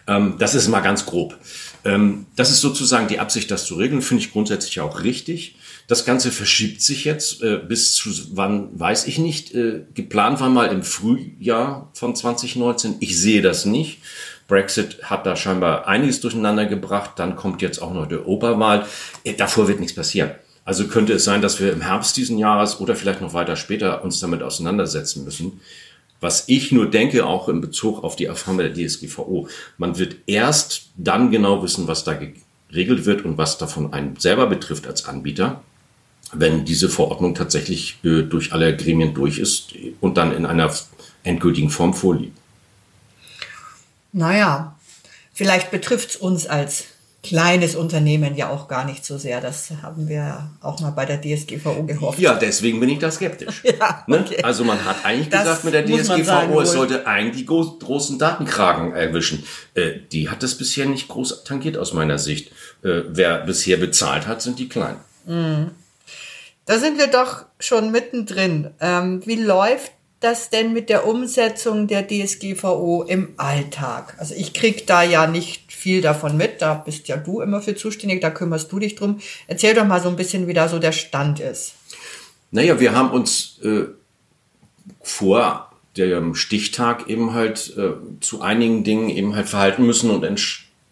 Ähm, 0.08 0.36
das 0.40 0.56
ist 0.56 0.68
mal 0.68 0.82
ganz 0.82 1.06
grob. 1.06 1.38
Ähm, 1.84 2.26
das 2.36 2.52
ist 2.52 2.62
sozusagen 2.62 3.08
die 3.08 3.20
Absicht, 3.20 3.50
das 3.52 3.66
zu 3.66 3.76
regeln, 3.76 4.02
finde 4.02 4.24
ich 4.24 4.32
grundsätzlich 4.32 4.80
auch 4.80 5.04
richtig. 5.04 5.56
Das 5.88 6.06
Ganze 6.06 6.32
verschiebt 6.32 6.82
sich 6.82 7.06
jetzt 7.06 7.42
äh, 7.42 7.58
bis 7.58 7.96
zu 7.96 8.10
wann, 8.34 8.70
weiß 8.80 9.08
ich 9.08 9.18
nicht. 9.18 9.54
Äh, 9.54 9.82
geplant 9.94 10.40
war 10.40 10.50
mal 10.50 10.68
im 10.68 10.84
Frühjahr 10.84 11.90
von 11.94 12.16
2019. 12.16 12.96
Ich 13.00 13.20
sehe 13.20 13.42
das 13.42 13.66
nicht. 13.66 14.00
Brexit 14.52 15.02
hat 15.04 15.26
da 15.26 15.38
scheinbar 15.38 15.88
einiges 15.88 16.20
durcheinander 16.20 16.66
gebracht. 16.66 17.12
Dann 17.16 17.38
kommt 17.38 17.62
jetzt 17.62 17.82
auch 17.82 17.94
noch 17.94 18.06
der 18.06 18.28
Oberwahl. 18.28 18.86
Äh, 19.24 19.34
davor 19.34 19.70
wird 19.70 19.80
nichts 19.80 19.96
passieren. 19.96 20.32
Also 20.66 20.88
könnte 20.88 21.14
es 21.14 21.24
sein, 21.24 21.42
dass 21.42 21.62
wir 21.62 21.72
im 21.72 21.82
Herbst 21.82 22.18
diesen 22.18 22.38
Jahres 22.38 22.82
oder 22.82 22.96
vielleicht 22.96 23.22
noch 23.22 23.34
weiter 23.34 23.56
später 23.56 24.04
uns 24.04 24.20
damit 24.20 24.44
auseinandersetzen 24.44 25.24
müssen. 25.24 25.62
Was 26.20 26.44
ich 26.48 26.72
nur 26.74 26.90
denke, 26.90 27.26
auch 27.26 27.48
in 27.48 27.62
Bezug 27.62 28.04
auf 28.04 28.18
die 28.18 28.26
Erfahrung 28.26 28.60
der 28.60 28.74
DSGVO, 28.74 29.48
man 29.78 29.98
wird 29.98 30.18
erst 30.28 30.90
dann 30.98 31.32
genau 31.32 31.64
wissen, 31.64 31.88
was 31.88 32.04
da 32.04 32.20
geregelt 32.70 33.06
wird 33.06 33.24
und 33.24 33.38
was 33.38 33.58
davon 33.58 33.94
einen 33.94 34.18
selber 34.18 34.48
betrifft 34.48 34.86
als 34.86 35.06
Anbieter, 35.06 35.64
wenn 36.34 36.66
diese 36.66 36.90
Verordnung 36.90 37.36
tatsächlich 37.36 38.00
äh, 38.04 38.24
durch 38.24 38.52
alle 38.52 38.76
Gremien 38.76 39.14
durch 39.14 39.40
ist 39.40 39.74
und 40.02 40.18
dann 40.18 40.36
in 40.36 40.46
einer 40.46 40.72
endgültigen 41.24 41.70
Form 41.70 41.94
vorliegt. 41.94 42.41
Naja, 44.14 44.78
vielleicht 45.34 45.72
betrifft 45.72 46.12
es 46.12 46.16
uns 46.16 46.48
als 46.48 46.86
kleines 47.24 47.76
Unternehmen 47.76 48.36
ja 48.36 48.50
auch 48.50 48.68
gar 48.68 48.86
nicht 48.86 49.06
so 49.06 49.18
sehr. 49.18 49.42
Das 49.42 49.72
haben 49.82 50.08
wir 50.08 50.50
auch 50.62 50.80
mal 50.80 50.90
bei 50.92 51.06
der 51.06 51.22
DSGVO 51.22 51.84
gehofft. 51.84 52.20
Ja, 52.20 52.34
deswegen 52.34 52.80
bin 52.80 52.90
ich 52.90 53.00
da 53.00 53.12
skeptisch. 53.12 53.64
ja, 53.80 54.04
ne? 54.08 54.20
okay. 54.20 54.38
ne? 54.38 54.44
Also 54.44 54.64
man 54.64 54.84
hat 54.84 55.06
eigentlich 55.06 55.30
das 55.30 55.42
gesagt 55.42 55.64
mit 55.66 55.74
der 55.74 55.86
DSGVO, 55.86 56.24
sagen, 56.24 56.58
es 56.58 56.72
sollte 56.72 57.06
eigentlich 57.06 57.38
die 57.38 57.46
großen 57.46 58.18
Datenkragen 58.18 58.94
erwischen. 58.94 59.44
Äh, 59.76 60.00
die 60.12 60.30
hat 60.30 60.42
das 60.42 60.56
bisher 60.56 60.88
nicht 60.88 61.08
groß 61.10 61.44
tangiert 61.44 61.78
aus 61.78 61.94
meiner 61.94 62.18
Sicht. 62.18 62.52
Äh, 62.84 63.04
wer 63.08 63.40
bisher 63.42 63.78
bezahlt 63.78 64.26
hat, 64.26 64.42
sind 64.42 64.58
die 64.58 64.70
Kleinen. 64.70 65.00
Mhm. 65.26 65.72
Da 66.66 66.80
sind 66.80 66.98
wir 66.98 67.08
doch 67.08 67.46
schon 67.60 67.92
mittendrin. 67.92 68.72
Ähm, 68.80 69.22
wie 69.26 69.36
läuft 69.36 69.92
das 70.22 70.50
denn 70.50 70.72
mit 70.72 70.90
der 70.90 71.06
Umsetzung 71.08 71.88
der 71.88 72.08
DSGVO 72.08 73.04
im 73.04 73.34
Alltag? 73.38 74.16
Also 74.18 74.34
ich 74.36 74.54
krieg 74.54 74.88
da 74.88 75.04
ja 75.04 75.28
nicht 75.28 75.74
viel 75.74 76.02
davon 76.02 76.38
mit, 76.38 76.62
da 76.62 76.76
bist 76.76 77.08
ja 77.08 77.18
du 77.18 77.42
immer 77.42 77.62
für 77.62 77.76
zuständig, 77.76 78.22
da 78.22 78.30
kümmerst 78.30 78.72
du 78.72 78.80
dich 78.80 78.96
drum. 78.96 79.20
Erzähl 79.48 79.74
doch 79.74 79.86
mal 79.86 80.02
so 80.02 80.10
ein 80.10 80.16
bisschen, 80.16 80.48
wie 80.48 80.54
da 80.54 80.70
so 80.70 80.80
der 80.80 80.92
Stand 80.92 81.40
ist. 81.40 81.74
Naja, 82.52 82.80
wir 82.80 82.94
haben 82.94 83.12
uns 83.12 83.60
äh, 83.64 83.86
vor 85.02 85.72
dem 85.98 86.36
Stichtag 86.36 87.10
eben 87.10 87.34
halt 87.34 87.76
äh, 87.78 87.92
zu 88.22 88.42
einigen 88.42 88.84
Dingen 88.84 89.10
eben 89.10 89.36
halt 89.36 89.50
verhalten 89.50 89.86
müssen 89.86 90.10
und, 90.10 90.26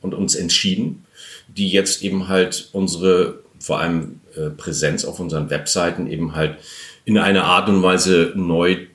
und 0.01 0.13
uns 0.13 0.35
entschieden, 0.35 1.05
die 1.47 1.69
jetzt 1.69 2.01
eben 2.03 2.27
halt 2.27 2.69
unsere 2.73 3.39
vor 3.59 3.79
allem 3.79 4.21
äh, 4.35 4.49
Präsenz 4.49 5.05
auf 5.05 5.19
unseren 5.19 5.49
Webseiten 5.49 6.07
eben 6.07 6.35
halt 6.35 6.57
in 7.05 7.17
einer 7.17 7.45
Art 7.45 7.69
und 7.69 7.83
Weise 7.83 8.33
neu 8.35 8.87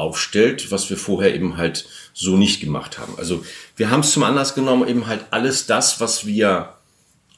aufstellt, 0.00 0.70
was 0.70 0.90
wir 0.90 0.96
vorher 0.96 1.34
eben 1.34 1.56
halt 1.56 1.86
so 2.12 2.36
nicht 2.36 2.60
gemacht 2.60 2.98
haben. 2.98 3.14
Also 3.18 3.44
wir 3.76 3.90
haben 3.90 4.00
es 4.00 4.12
zum 4.12 4.22
Anlass 4.24 4.54
genommen, 4.54 4.88
eben 4.88 5.06
halt 5.06 5.26
alles 5.30 5.66
das, 5.66 6.00
was 6.00 6.26
wir 6.26 6.74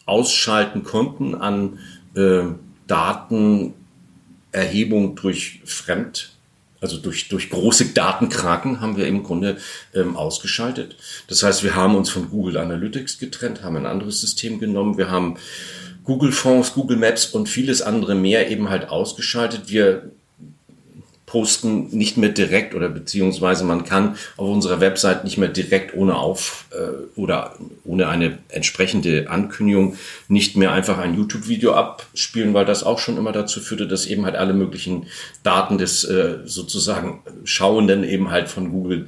ausschalten 0.07 0.83
konnten 0.85 1.35
an 1.35 1.79
äh, 2.15 2.45
Datenerhebung 2.87 3.75
durch 5.17 5.61
Fremd, 5.65 6.31
also 6.81 6.99
durch, 6.99 7.29
durch 7.29 7.49
große 7.49 7.91
Datenkraken 7.91 8.81
haben 8.81 8.97
wir 8.97 9.07
im 9.07 9.23
Grunde 9.23 9.59
ähm, 9.95 10.17
ausgeschaltet. 10.17 10.97
Das 11.29 11.45
heißt, 11.45 11.63
wir 11.63 11.77
haben 11.77 11.95
uns 11.95 12.11
von 12.11 12.29
Google 12.29 12.57
Analytics 12.57 13.19
getrennt, 13.19 13.63
haben 13.63 13.77
ein 13.77 13.87
anderes 13.87 14.21
System 14.21 14.59
genommen. 14.59 14.99
Wir 14.99 15.09
haben 15.09 15.37
Google 16.03 16.33
Fonds, 16.33 16.75
Google 16.75 16.97
Maps 16.97 17.27
und 17.27 17.49
vieles 17.49 17.83
andere 17.83 18.17
mehr 18.17 18.51
eben 18.51 18.69
halt 18.69 18.89
ausgeschaltet. 18.89 19.71
Wir 19.71 20.11
posten 21.33 21.89
nicht 21.97 22.19
mehr 22.19 22.29
direkt 22.29 22.75
oder 22.75 22.91
beziehungsweise 22.91 23.65
man 23.65 23.85
kann 23.85 24.17
auf 24.37 24.51
unserer 24.51 24.83
Website 24.83 25.25
nicht 25.25 25.39
mehr 25.39 25.49
direkt 25.49 25.95
ohne 25.95 26.17
auf 26.17 26.67
äh, 26.73 27.19
oder 27.19 27.57
ohne 27.85 28.09
eine 28.09 28.37
entsprechende 28.51 29.31
Ankündigung 29.31 29.97
nicht 30.29 30.59
mehr 30.59 30.73
einfach 30.73 30.99
ein 30.99 31.17
YouTube-Video 31.17 31.73
abspielen, 31.73 32.53
weil 32.53 32.67
das 32.67 32.85
auch 32.85 32.99
schon 32.99 33.17
immer 33.17 33.33
dazu 33.33 33.61
führte, 33.61 33.89
dass 33.89 34.05
eben 34.05 34.27
halt 34.27 34.37
alle 34.37 34.53
möglichen 34.53 35.07
Daten 35.43 35.79
des 35.79 36.05
äh, 36.05 36.41
sozusagen 36.45 37.23
Schauenden 37.45 38.05
eben 38.05 38.31
halt 38.31 38.51
von 38.51 38.71
Google 38.71 39.07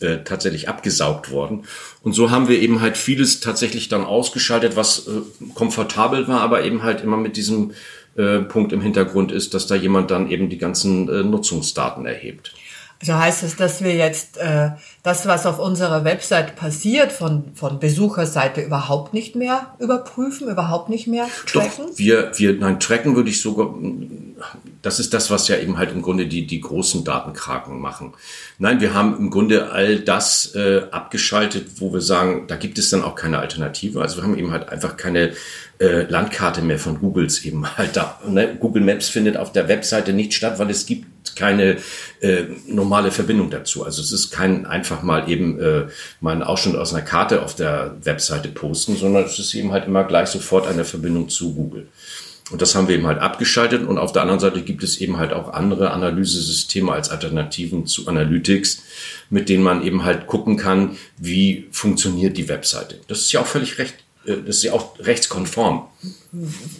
äh, 0.00 0.18
tatsächlich 0.24 0.68
abgesaugt 0.68 1.30
worden. 1.30 1.64
Und 2.02 2.12
so 2.12 2.30
haben 2.30 2.48
wir 2.48 2.60
eben 2.60 2.82
halt 2.82 2.98
vieles 2.98 3.40
tatsächlich 3.40 3.88
dann 3.88 4.04
ausgeschaltet, 4.04 4.76
was 4.76 5.06
äh, 5.06 5.22
komfortabel 5.54 6.28
war, 6.28 6.42
aber 6.42 6.64
eben 6.64 6.82
halt 6.82 7.00
immer 7.00 7.16
mit 7.16 7.38
diesem 7.38 7.72
äh, 8.16 8.40
Punkt 8.40 8.72
im 8.72 8.80
Hintergrund 8.80 9.32
ist, 9.32 9.54
dass 9.54 9.66
da 9.66 9.74
jemand 9.74 10.10
dann 10.10 10.30
eben 10.30 10.48
die 10.48 10.58
ganzen 10.58 11.08
äh, 11.08 11.22
Nutzungsdaten 11.22 12.06
erhebt. 12.06 12.52
Also 13.02 13.18
heißt 13.18 13.42
es, 13.42 13.56
dass 13.56 13.82
wir 13.82 13.96
jetzt 13.96 14.36
äh, 14.36 14.70
das, 15.02 15.26
was 15.26 15.44
auf 15.44 15.58
unserer 15.58 16.04
Website 16.04 16.54
passiert, 16.54 17.10
von, 17.10 17.52
von 17.56 17.80
Besucherseite 17.80 18.60
überhaupt 18.60 19.12
nicht 19.12 19.34
mehr 19.34 19.74
überprüfen, 19.80 20.48
überhaupt 20.48 20.88
nicht 20.88 21.08
mehr 21.08 21.26
tracken? 21.46 21.86
Doch, 21.88 21.98
wir, 21.98 22.30
wir, 22.36 22.52
nein, 22.52 22.78
tracken 22.78 23.16
würde 23.16 23.30
ich 23.30 23.40
sogar, 23.40 23.74
das 24.82 25.00
ist 25.00 25.12
das, 25.14 25.32
was 25.32 25.48
ja 25.48 25.56
eben 25.56 25.78
halt 25.78 25.90
im 25.90 26.00
Grunde 26.00 26.26
die, 26.26 26.46
die 26.46 26.60
großen 26.60 27.02
Datenkraken 27.02 27.80
machen. 27.80 28.14
Nein, 28.58 28.80
wir 28.80 28.94
haben 28.94 29.16
im 29.18 29.30
Grunde 29.30 29.72
all 29.72 29.98
das 29.98 30.54
äh, 30.54 30.82
abgeschaltet, 30.92 31.80
wo 31.80 31.92
wir 31.92 32.02
sagen, 32.02 32.44
da 32.46 32.54
gibt 32.54 32.78
es 32.78 32.90
dann 32.90 33.02
auch 33.02 33.16
keine 33.16 33.40
Alternative. 33.40 34.00
Also 34.00 34.18
wir 34.18 34.22
haben 34.22 34.38
eben 34.38 34.52
halt 34.52 34.68
einfach 34.68 34.96
keine 34.96 35.32
äh, 35.82 36.02
Landkarte 36.04 36.62
mehr 36.62 36.78
von 36.78 37.00
Googles 37.00 37.44
eben 37.44 37.66
halt 37.76 37.96
da. 37.96 38.20
Ne? 38.26 38.56
Google 38.58 38.82
Maps 38.82 39.08
findet 39.08 39.36
auf 39.36 39.52
der 39.52 39.68
Webseite 39.68 40.12
nicht 40.12 40.32
statt, 40.32 40.58
weil 40.58 40.70
es 40.70 40.86
gibt 40.86 41.34
keine 41.34 41.78
äh, 42.20 42.44
normale 42.66 43.10
Verbindung 43.10 43.50
dazu. 43.50 43.84
Also 43.84 44.00
es 44.00 44.12
ist 44.12 44.30
kein 44.30 44.64
einfach 44.64 45.02
mal 45.02 45.28
eben 45.28 45.58
äh, 45.60 45.86
mal 46.20 46.42
Ausschnitt 46.42 46.76
aus 46.76 46.94
einer 46.94 47.02
Karte 47.02 47.42
auf 47.42 47.56
der 47.56 47.96
Webseite 48.02 48.48
posten, 48.48 48.96
sondern 48.96 49.24
es 49.24 49.38
ist 49.38 49.54
eben 49.54 49.72
halt 49.72 49.86
immer 49.86 50.04
gleich 50.04 50.28
sofort 50.28 50.68
eine 50.68 50.84
Verbindung 50.84 51.28
zu 51.28 51.54
Google. 51.54 51.88
Und 52.50 52.60
das 52.60 52.74
haben 52.74 52.86
wir 52.86 52.94
eben 52.96 53.06
halt 53.06 53.18
abgeschaltet. 53.18 53.86
Und 53.86 53.98
auf 53.98 54.12
der 54.12 54.22
anderen 54.22 54.40
Seite 54.40 54.60
gibt 54.60 54.82
es 54.82 54.98
eben 54.98 55.16
halt 55.16 55.32
auch 55.32 55.52
andere 55.52 55.90
Analysesysteme 55.90 56.92
als 56.92 57.08
Alternativen 57.08 57.86
zu 57.86 58.06
Analytics, 58.08 58.82
mit 59.30 59.48
denen 59.48 59.62
man 59.62 59.82
eben 59.82 60.04
halt 60.04 60.26
gucken 60.26 60.58
kann, 60.58 60.96
wie 61.16 61.66
funktioniert 61.70 62.36
die 62.36 62.48
Webseite. 62.48 63.00
Das 63.08 63.20
ist 63.20 63.32
ja 63.32 63.40
auch 63.40 63.46
völlig 63.46 63.78
recht 63.78 63.94
das 64.24 64.56
ist 64.56 64.62
ja 64.62 64.72
auch 64.72 64.98
rechtskonform. 64.98 65.86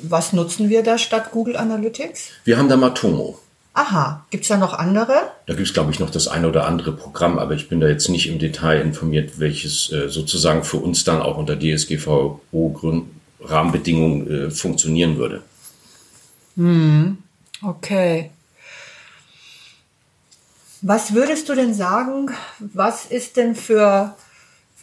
Was 0.03 0.33
nutzen 0.33 0.69
wir 0.69 0.83
da 0.83 0.99
statt 0.99 1.31
Google 1.33 1.57
Analytics? 1.57 2.31
Wir 2.45 2.59
haben 2.59 2.69
da 2.69 2.77
Matomo. 2.77 3.39
Aha, 3.75 4.25
gibt 4.31 4.45
es 4.45 4.49
da 4.49 4.59
noch 4.59 4.75
andere? 4.75 5.15
Da 5.47 5.55
gibt 5.55 5.67
es, 5.67 5.73
glaube 5.73 5.93
ich, 5.93 5.99
noch 5.99 6.11
das 6.11 6.29
eine 6.29 6.47
oder 6.47 6.67
andere 6.67 6.93
Programm, 6.93 7.39
aber 7.39 7.55
ich 7.55 7.71
bin 7.71 7.81
da 7.81 7.89
jetzt 7.89 8.11
nicht 8.11 8.29
im 8.29 8.39
Detail 8.39 8.83
informiert, 8.83 9.39
welches 9.39 9.91
äh, 9.91 10.11
sozusagen 10.11 10.63
für 10.63 10.77
uns 10.77 11.05
dann 11.05 11.23
auch 11.23 11.39
unter 11.39 11.59
DSGVO-Rahmenbedingungen 11.59 14.31
äh, 14.31 14.51
funktionieren 14.51 15.17
würde. 15.17 15.41
Hm, 16.57 17.17
okay. 17.63 18.31
Was 20.83 21.15
würdest 21.15 21.49
du 21.49 21.55
denn 21.55 21.73
sagen, 21.73 22.31
was 22.59 23.07
ist 23.07 23.39
denn 23.39 23.55
für 23.55 24.15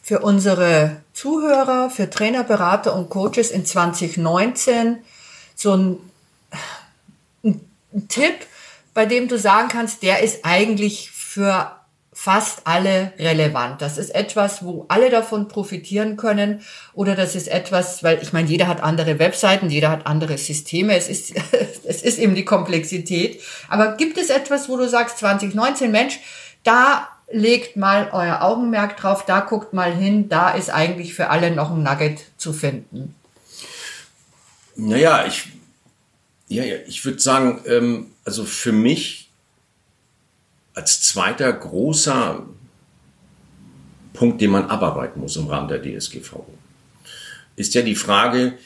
für 0.10 0.22
unsere 0.22 1.04
Zuhörer, 1.14 1.92
für 1.92 2.10
Trainer, 2.10 2.44
Berater 2.44 2.96
und 2.96 3.12
Coaches 3.12 3.52
in 3.52 3.64
2019 3.64 4.98
so 5.54 5.76
ein, 5.76 5.98
ein, 7.44 7.62
Tipp, 8.08 8.34
bei 8.96 9.06
dem 9.06 9.28
du 9.28 9.38
sagen 9.38 9.68
kannst, 9.68 10.02
der 10.02 10.24
ist 10.24 10.44
eigentlich 10.46 11.12
für 11.12 11.76
fast 12.12 12.62
alle 12.64 13.14
relevant. 13.20 13.84
Das 13.84 14.00
ist 14.00 14.10
etwas, 14.16 14.66
wo 14.66 14.86
alle 14.88 15.12
davon 15.12 15.48
profitieren 15.48 16.18
können 16.18 16.64
oder 16.96 17.14
das 17.14 17.36
ist 17.36 17.48
etwas, 17.48 18.04
weil 18.04 18.18
ich 18.24 18.34
meine, 18.34 18.50
jeder 18.50 18.66
hat 18.66 18.82
andere 18.82 19.20
Webseiten, 19.20 19.70
jeder 19.70 19.92
hat 19.92 20.08
andere 20.08 20.40
Systeme. 20.40 20.98
Es 20.98 21.08
ist, 21.08 21.36
es 21.84 22.02
ist 22.02 22.18
eben 22.18 22.34
die 22.34 22.46
Komplexität. 22.46 23.42
Aber 23.68 23.96
gibt 23.96 24.18
es 24.18 24.32
etwas, 24.32 24.70
wo 24.70 24.78
du 24.78 24.90
sagst, 24.90 25.20
2019, 25.20 25.92
Mensch, 25.92 26.20
da 26.64 27.10
legt 27.32 27.76
mal 27.78 28.10
euer 28.12 28.42
Augenmerk 28.42 28.98
drauf, 28.98 29.26
da 29.26 29.42
guckt 29.42 29.74
mal 29.74 29.94
hin, 29.94 30.30
da 30.30 30.52
ist 30.52 30.70
eigentlich 30.70 31.14
für 31.14 31.30
alle 31.30 31.52
noch 31.52 31.72
ein 31.72 31.84
Nugget 31.84 32.26
zu 32.38 32.54
finden? 32.54 33.16
Naja, 34.76 35.26
ich, 35.28 35.48
ja, 36.48 36.64
ja, 36.64 36.78
ich 36.88 37.04
würde 37.06 37.20
sagen, 37.20 37.62
ähm, 37.66 38.08
also 38.24 38.46
für 38.46 38.72
mich 38.72 39.30
als 40.74 41.02
zweiter 41.02 41.52
großer 41.52 42.46
Punkt, 44.14 44.42
den 44.42 44.52
man 44.52 44.70
abarbeiten 44.70 45.20
muss 45.20 45.36
im 45.36 45.48
Rahmen 45.48 45.68
der 45.68 45.82
DSGVO, 45.82 46.46
ist 47.56 47.74
ja 47.74 47.82
die 47.82 47.96
Frage, 47.96 48.58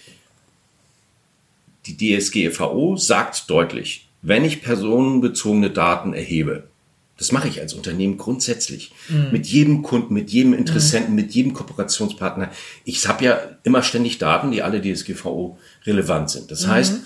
die 1.85 1.97
DSGVO 1.97 2.95
sagt 2.97 3.49
deutlich, 3.49 4.07
wenn 4.21 4.45
ich 4.45 4.61
personenbezogene 4.61 5.69
Daten 5.69 6.13
erhebe, 6.13 6.69
das 7.17 7.31
mache 7.31 7.47
ich 7.47 7.61
als 7.61 7.73
Unternehmen 7.73 8.17
grundsätzlich. 8.17 8.91
Mhm. 9.07 9.31
Mit 9.31 9.47
jedem 9.47 9.83
Kunden, 9.83 10.13
mit 10.13 10.31
jedem 10.31 10.53
Interessenten, 10.53 11.11
mhm. 11.11 11.15
mit 11.15 11.33
jedem 11.33 11.53
Kooperationspartner. 11.53 12.51
Ich 12.85 13.07
habe 13.07 13.23
ja 13.23 13.39
immer 13.63 13.83
ständig 13.83 14.17
Daten, 14.17 14.51
die 14.51 14.63
alle 14.63 14.81
DSGVO 14.81 15.57
relevant 15.85 16.31
sind. 16.31 16.49
Das 16.49 16.65
mhm. 16.65 16.71
heißt, 16.71 16.99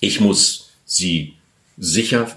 ich 0.00 0.20
muss 0.20 0.70
sie 0.84 1.34
sicher 1.76 2.30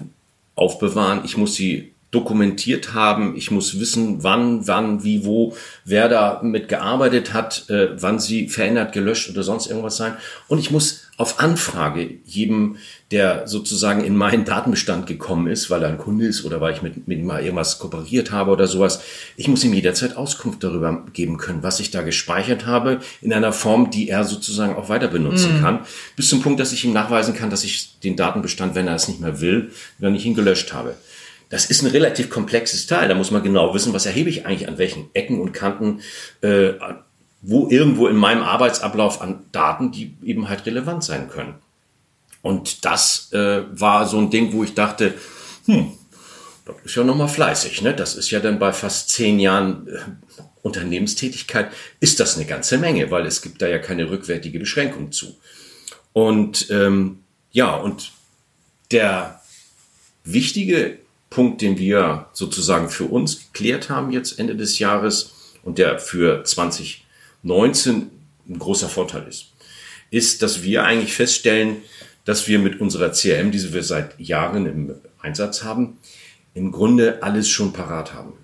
aufbewahren. 0.54 1.22
Ich 1.24 1.36
muss 1.36 1.54
sie 1.54 1.92
dokumentiert 2.12 2.92
haben. 2.92 3.34
Ich 3.36 3.50
muss 3.50 3.80
wissen, 3.80 4.22
wann, 4.22 4.68
wann, 4.68 5.02
wie, 5.02 5.24
wo, 5.24 5.56
wer 5.84 6.08
da 6.08 6.40
mit 6.42 6.68
gearbeitet 6.68 7.32
hat, 7.32 7.68
äh, 7.70 8.00
wann 8.00 8.20
sie 8.20 8.48
verändert, 8.48 8.92
gelöscht 8.92 9.30
oder 9.30 9.42
sonst 9.42 9.66
irgendwas 9.66 9.96
sein. 9.96 10.14
Und 10.46 10.58
ich 10.58 10.70
muss 10.70 11.06
auf 11.16 11.40
Anfrage 11.40 12.18
jedem, 12.24 12.76
der 13.12 13.46
sozusagen 13.46 14.04
in 14.04 14.14
meinen 14.14 14.44
Datenbestand 14.44 15.06
gekommen 15.06 15.46
ist, 15.46 15.70
weil 15.70 15.82
er 15.82 15.88
ein 15.88 15.98
Kunde 15.98 16.26
ist 16.26 16.44
oder 16.44 16.60
weil 16.60 16.74
ich 16.74 16.82
mit, 16.82 17.08
mit 17.08 17.18
ihm 17.18 17.26
mal 17.26 17.42
irgendwas 17.42 17.78
kooperiert 17.78 18.30
habe 18.30 18.50
oder 18.50 18.66
sowas, 18.66 19.02
ich 19.36 19.48
muss 19.48 19.64
ihm 19.64 19.72
jederzeit 19.72 20.16
Auskunft 20.16 20.62
darüber 20.64 21.04
geben 21.14 21.38
können, 21.38 21.62
was 21.62 21.80
ich 21.80 21.90
da 21.90 22.02
gespeichert 22.02 22.66
habe, 22.66 23.00
in 23.22 23.32
einer 23.32 23.52
Form, 23.52 23.90
die 23.90 24.08
er 24.08 24.24
sozusagen 24.24 24.74
auch 24.74 24.88
weiter 24.90 25.08
benutzen 25.08 25.58
mhm. 25.58 25.60
kann, 25.62 25.78
bis 26.16 26.28
zum 26.28 26.42
Punkt, 26.42 26.60
dass 26.60 26.72
ich 26.72 26.84
ihm 26.84 26.92
nachweisen 26.92 27.34
kann, 27.34 27.50
dass 27.50 27.64
ich 27.64 28.00
den 28.00 28.16
Datenbestand, 28.16 28.74
wenn 28.74 28.88
er 28.88 28.96
es 28.96 29.08
nicht 29.08 29.20
mehr 29.20 29.40
will, 29.40 29.70
wenn 29.98 30.14
ich 30.14 30.26
ihn 30.26 30.34
gelöscht 30.34 30.72
habe. 30.72 30.94
Das 31.52 31.66
ist 31.66 31.82
ein 31.82 31.90
relativ 31.90 32.30
komplexes 32.30 32.86
Teil. 32.86 33.08
Da 33.08 33.14
muss 33.14 33.30
man 33.30 33.42
genau 33.42 33.74
wissen, 33.74 33.92
was 33.92 34.06
erhebe 34.06 34.30
ich 34.30 34.46
eigentlich 34.46 34.68
an 34.68 34.78
welchen 34.78 35.10
Ecken 35.12 35.38
und 35.38 35.52
Kanten, 35.52 36.00
äh, 36.40 36.72
wo 37.42 37.68
irgendwo 37.68 38.06
in 38.06 38.16
meinem 38.16 38.42
Arbeitsablauf 38.42 39.20
an 39.20 39.44
Daten, 39.52 39.92
die 39.92 40.16
eben 40.24 40.48
halt 40.48 40.64
relevant 40.64 41.04
sein 41.04 41.28
können. 41.28 41.56
Und 42.40 42.86
das 42.86 43.30
äh, 43.34 43.64
war 43.70 44.06
so 44.06 44.16
ein 44.16 44.30
Ding, 44.30 44.54
wo 44.54 44.64
ich 44.64 44.72
dachte, 44.72 45.12
hm, 45.66 45.92
das 46.64 46.76
ist 46.86 46.94
ja 46.94 47.04
nochmal 47.04 47.28
fleißig. 47.28 47.82
Ne? 47.82 47.92
Das 47.92 48.14
ist 48.14 48.30
ja 48.30 48.40
dann 48.40 48.58
bei 48.58 48.72
fast 48.72 49.10
zehn 49.10 49.38
Jahren 49.38 49.88
äh, 49.88 49.98
Unternehmenstätigkeit, 50.62 51.70
ist 52.00 52.18
das 52.18 52.36
eine 52.36 52.46
ganze 52.46 52.78
Menge, 52.78 53.10
weil 53.10 53.26
es 53.26 53.42
gibt 53.42 53.60
da 53.60 53.68
ja 53.68 53.78
keine 53.78 54.08
rückwärtige 54.08 54.58
Beschränkung 54.58 55.12
zu. 55.12 55.36
Und 56.14 56.70
ähm, 56.70 57.18
ja, 57.50 57.74
und 57.74 58.12
der 58.90 59.42
wichtige 60.24 61.01
Punkt, 61.32 61.62
den 61.62 61.78
wir 61.78 62.26
sozusagen 62.34 62.90
für 62.90 63.04
uns 63.04 63.52
geklärt 63.52 63.88
haben 63.88 64.12
jetzt 64.12 64.38
Ende 64.38 64.54
des 64.54 64.78
Jahres 64.78 65.32
und 65.62 65.78
der 65.78 65.98
für 65.98 66.44
2019 66.44 68.10
ein 68.48 68.58
großer 68.58 68.88
Vorteil 68.88 69.26
ist, 69.26 69.46
ist, 70.10 70.42
dass 70.42 70.62
wir 70.62 70.84
eigentlich 70.84 71.14
feststellen, 71.14 71.78
dass 72.26 72.48
wir 72.48 72.58
mit 72.58 72.80
unserer 72.80 73.12
CRM, 73.12 73.50
die 73.50 73.72
wir 73.72 73.82
seit 73.82 74.20
Jahren 74.20 74.66
im 74.66 74.94
Einsatz 75.20 75.64
haben, 75.64 75.96
im 76.54 76.70
Grunde 76.70 77.22
alles 77.22 77.48
schon 77.48 77.72
parat 77.72 78.12
haben. 78.12 78.34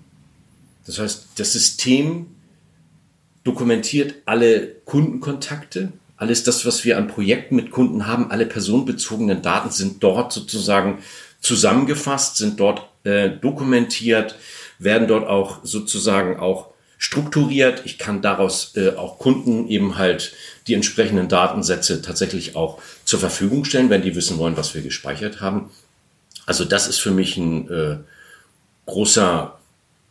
Das 0.87 0.97
heißt, 0.97 1.27
das 1.35 1.53
System 1.53 2.25
dokumentiert 3.43 4.15
alle 4.25 4.67
Kundenkontakte, 4.85 5.91
alles 6.17 6.43
das, 6.43 6.65
was 6.65 6.83
wir 6.83 6.97
an 6.97 7.07
Projekten 7.07 7.55
mit 7.55 7.69
Kunden 7.69 8.07
haben, 8.07 8.31
alle 8.31 8.47
personenbezogenen 8.47 9.43
Daten 9.43 9.69
sind 9.69 10.03
dort 10.03 10.33
sozusagen 10.33 10.97
zusammengefasst, 11.41 12.37
sind 12.37 12.59
dort 12.59 12.83
äh, 13.03 13.29
dokumentiert, 13.29 14.35
werden 14.77 15.07
dort 15.07 15.27
auch 15.27 15.59
sozusagen 15.63 16.37
auch 16.37 16.69
strukturiert. 16.97 17.81
Ich 17.85 17.97
kann 17.97 18.21
daraus 18.21 18.75
äh, 18.75 18.95
auch 18.95 19.19
Kunden 19.19 19.67
eben 19.67 19.97
halt 19.97 20.33
die 20.67 20.73
entsprechenden 20.73 21.29
Datensätze 21.29 22.01
tatsächlich 22.01 22.55
auch 22.55 22.81
zur 23.05 23.19
Verfügung 23.19 23.65
stellen, 23.65 23.89
wenn 23.89 24.01
die 24.01 24.15
wissen 24.15 24.37
wollen, 24.37 24.57
was 24.57 24.75
wir 24.75 24.81
gespeichert 24.81 25.41
haben. 25.41 25.71
Also 26.45 26.65
das 26.65 26.87
ist 26.87 26.99
für 26.99 27.11
mich 27.11 27.37
ein 27.37 27.69
äh, 27.69 27.97
großer 28.85 29.57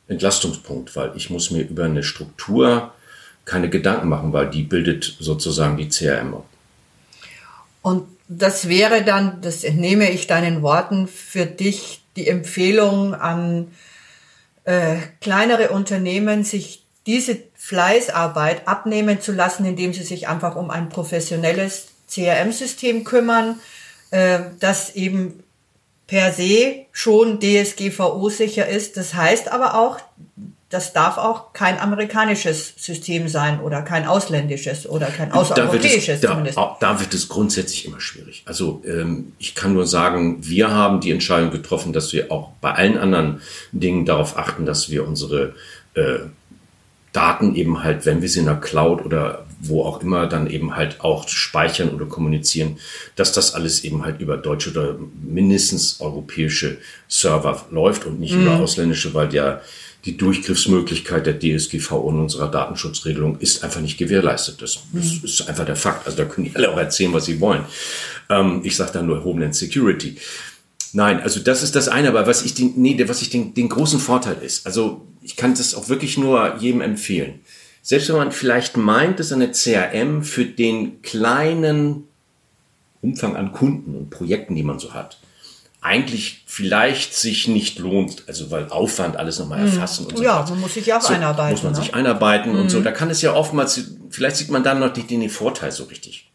Entlastungspunkt, 0.09 0.97
weil 0.97 1.13
ich 1.15 1.31
muss 1.31 1.51
mir 1.51 1.63
über 1.63 1.85
eine 1.85 2.03
Struktur 2.03 2.93
keine 3.45 3.69
Gedanken 3.69 4.09
machen, 4.09 4.33
weil 4.33 4.49
die 4.51 4.63
bildet 4.63 5.17
sozusagen 5.21 5.77
die 5.77 5.89
CRM. 5.89 6.43
Und 7.83 8.07
das 8.29 8.69
wäre 8.69 9.03
dann, 9.03 9.41
das 9.41 9.65
entnehme 9.65 10.11
ich 10.11 10.27
deinen 10.27 10.63
Worten, 10.63 11.09
für 11.09 11.47
dich 11.47 12.03
die 12.17 12.29
Empfehlung 12.29 13.15
an 13.15 13.73
äh, 14.65 14.97
kleinere 15.21 15.71
Unternehmen, 15.71 16.45
sich 16.45 16.85
diese 17.07 17.39
Fleißarbeit 17.55 18.69
abnehmen 18.69 19.21
zu 19.21 19.33
lassen, 19.33 19.65
indem 19.65 19.95
sie 19.95 20.03
sich 20.03 20.29
einfach 20.29 20.57
um 20.57 20.71
ein 20.71 20.91
professionelles 20.91 21.89
CRM-System 22.11 23.05
kümmern, 23.05 23.61
äh, 24.11 24.41
das 24.61 24.95
eben 24.95 25.43
per 26.07 26.33
se 26.33 26.87
schon 26.93 27.41
DSGVO 27.41 28.29
sicher 28.29 28.69
ist. 28.69 28.97
Das 28.97 29.15
heißt 29.15 29.51
aber 29.51 29.75
auch, 29.75 30.01
das 30.71 30.93
darf 30.93 31.17
auch 31.17 31.55
kein 31.55 31.79
amerikanisches 31.79 32.75
System 32.77 33.29
sein 33.29 33.61
oder 33.61 33.81
kein 33.81 34.07
ausländisches 34.07 34.87
oder 34.87 35.07
kein 35.07 35.33
außereuropäisches 35.33 36.21
da 36.21 36.29
zumindest. 36.29 36.59
Da, 36.59 36.77
da 36.79 37.01
wird 37.01 37.15
es 37.15 37.29
grundsätzlich 37.29 37.87
immer 37.87 38.01
schwierig. 38.01 38.43
Also 38.45 38.83
ähm, 38.87 39.33
ich 39.39 39.55
kann 39.55 39.73
nur 39.73 39.87
sagen, 39.87 40.47
wir 40.47 40.71
haben 40.71 41.01
die 41.01 41.11
Entscheidung 41.11 41.51
getroffen, 41.51 41.95
dass 41.95 42.13
wir 42.13 42.31
auch 42.31 42.51
bei 42.61 42.73
allen 42.73 42.99
anderen 42.99 43.41
Dingen 43.73 44.05
darauf 44.05 44.37
achten, 44.37 44.67
dass 44.67 44.91
wir 44.91 45.09
unsere 45.09 45.55
äh, 45.95 46.19
Daten 47.15 47.55
eben 47.55 47.83
halt, 47.83 48.05
wenn 48.05 48.21
wir 48.21 48.29
sie 48.29 48.41
in 48.41 48.47
der 48.47 48.57
Cloud 48.57 49.05
oder 49.05 49.47
wo 49.61 49.85
auch 49.85 50.03
immer 50.03 50.27
dann 50.27 50.49
eben 50.49 50.77
halt 50.77 51.01
auch 51.01 51.27
speichern 51.29 51.89
oder 51.89 52.05
kommunizieren, 52.05 52.77
dass 53.17 53.33
das 53.33 53.55
alles 53.55 53.85
eben 53.85 54.05
halt 54.05 54.21
über 54.21 54.37
deutsche 54.37 54.71
oder 54.71 54.97
mindestens 55.23 56.01
europäische 56.01 56.77
Server 57.09 57.65
läuft 57.71 58.05
und 58.05 58.21
nicht 58.21 58.35
mhm. 58.35 58.43
über 58.43 58.61
ausländische, 58.61 59.15
weil 59.15 59.29
der 59.29 59.63
die 60.05 60.17
Durchgriffsmöglichkeit 60.17 61.27
der 61.27 61.39
DSGVO 61.39 61.97
und 61.97 62.21
unserer 62.21 62.49
Datenschutzregelung 62.49 63.39
ist 63.41 63.65
einfach 63.65 63.81
nicht 63.81 63.99
gewährleistet. 63.99 64.63
Das, 64.63 64.79
das 64.93 65.05
mhm. 65.13 65.21
ist 65.25 65.49
einfach 65.49 65.67
der 65.67 65.77
Fakt. 65.77 66.07
Also 66.07 66.19
da 66.19 66.25
können 66.25 66.47
die 66.49 66.57
alle 66.57 66.71
auch 66.71 66.79
erzählen, 66.79 67.13
was 67.13 67.25
sie 67.25 67.41
wollen. 67.41 67.65
Ähm, 68.31 68.61
ich 68.65 68.77
sage 68.77 68.93
da 68.93 69.03
nur 69.03 69.25
Homeland 69.25 69.55
Security. 69.55 70.17
Nein, 70.93 71.21
also 71.21 71.41
das 71.41 71.63
ist 71.63 71.75
das 71.75 71.89
eine, 71.89 72.09
aber 72.09 72.27
was 72.27 72.45
ich 72.45 72.55
den, 72.55 72.75
nee, 72.77 72.97
was 73.07 73.23
ich 73.23 73.31
den, 73.31 73.55
den 73.55 73.69
großen 73.69 74.01
Vorteil 74.01 74.37
ist, 74.41 74.67
also 74.67 75.07
ich 75.23 75.37
kann 75.37 75.55
das 75.55 75.75
auch 75.75 75.89
wirklich 75.89 76.17
nur 76.17 76.57
jedem 76.59 76.81
empfehlen. 76.81 77.41
Selbst 77.83 78.09
wenn 78.09 78.17
man 78.17 78.33
vielleicht 78.33 78.77
meint, 78.77 79.21
dass 79.21 79.33
eine 79.33 79.51
CRM 79.51 80.23
für 80.23 80.45
den 80.45 81.03
kleinen 81.03 82.05
Umfang 83.03 83.37
an 83.37 83.53
Kunden 83.53 83.95
und 83.95 84.11
Projekten, 84.11 84.55
die 84.55 84.63
man 84.63 84.79
so 84.79 84.95
hat, 84.95 85.19
eigentlich 85.81 86.43
vielleicht 86.47 87.15
sich 87.15 87.47
nicht 87.47 87.79
lohnt, 87.79 88.25
also 88.27 88.51
weil 88.51 88.69
Aufwand 88.69 89.17
alles 89.17 89.39
nochmal 89.39 89.61
hm. 89.61 89.67
erfassen 89.67 90.07
und 90.07 90.19
so. 90.19 90.23
Ja, 90.23 90.45
man 90.49 90.61
muss 90.61 90.75
sich 90.75 90.87
ja 90.87 90.99
auch 90.99 91.03
so, 91.03 91.13
einarbeiten. 91.13 91.53
Muss 91.53 91.63
man 91.63 91.73
ne? 91.73 91.79
sich 91.79 91.95
einarbeiten 91.95 92.53
mhm. 92.53 92.61
und 92.61 92.71
so. 92.71 92.79
Hm. 92.79 92.85
Da 92.85 92.91
kann 92.91 93.11
es 93.11 93.23
ja 93.23 93.33
oftmals, 93.33 93.81
vielleicht 94.11 94.37
sieht 94.37 94.51
man 94.51 94.65
dann 94.65 94.81
noch 94.81 94.95
nicht 94.95 95.09
den 95.11 95.29
Vorteil 95.31 95.71
so 95.71 95.85
richtig. 95.85 96.31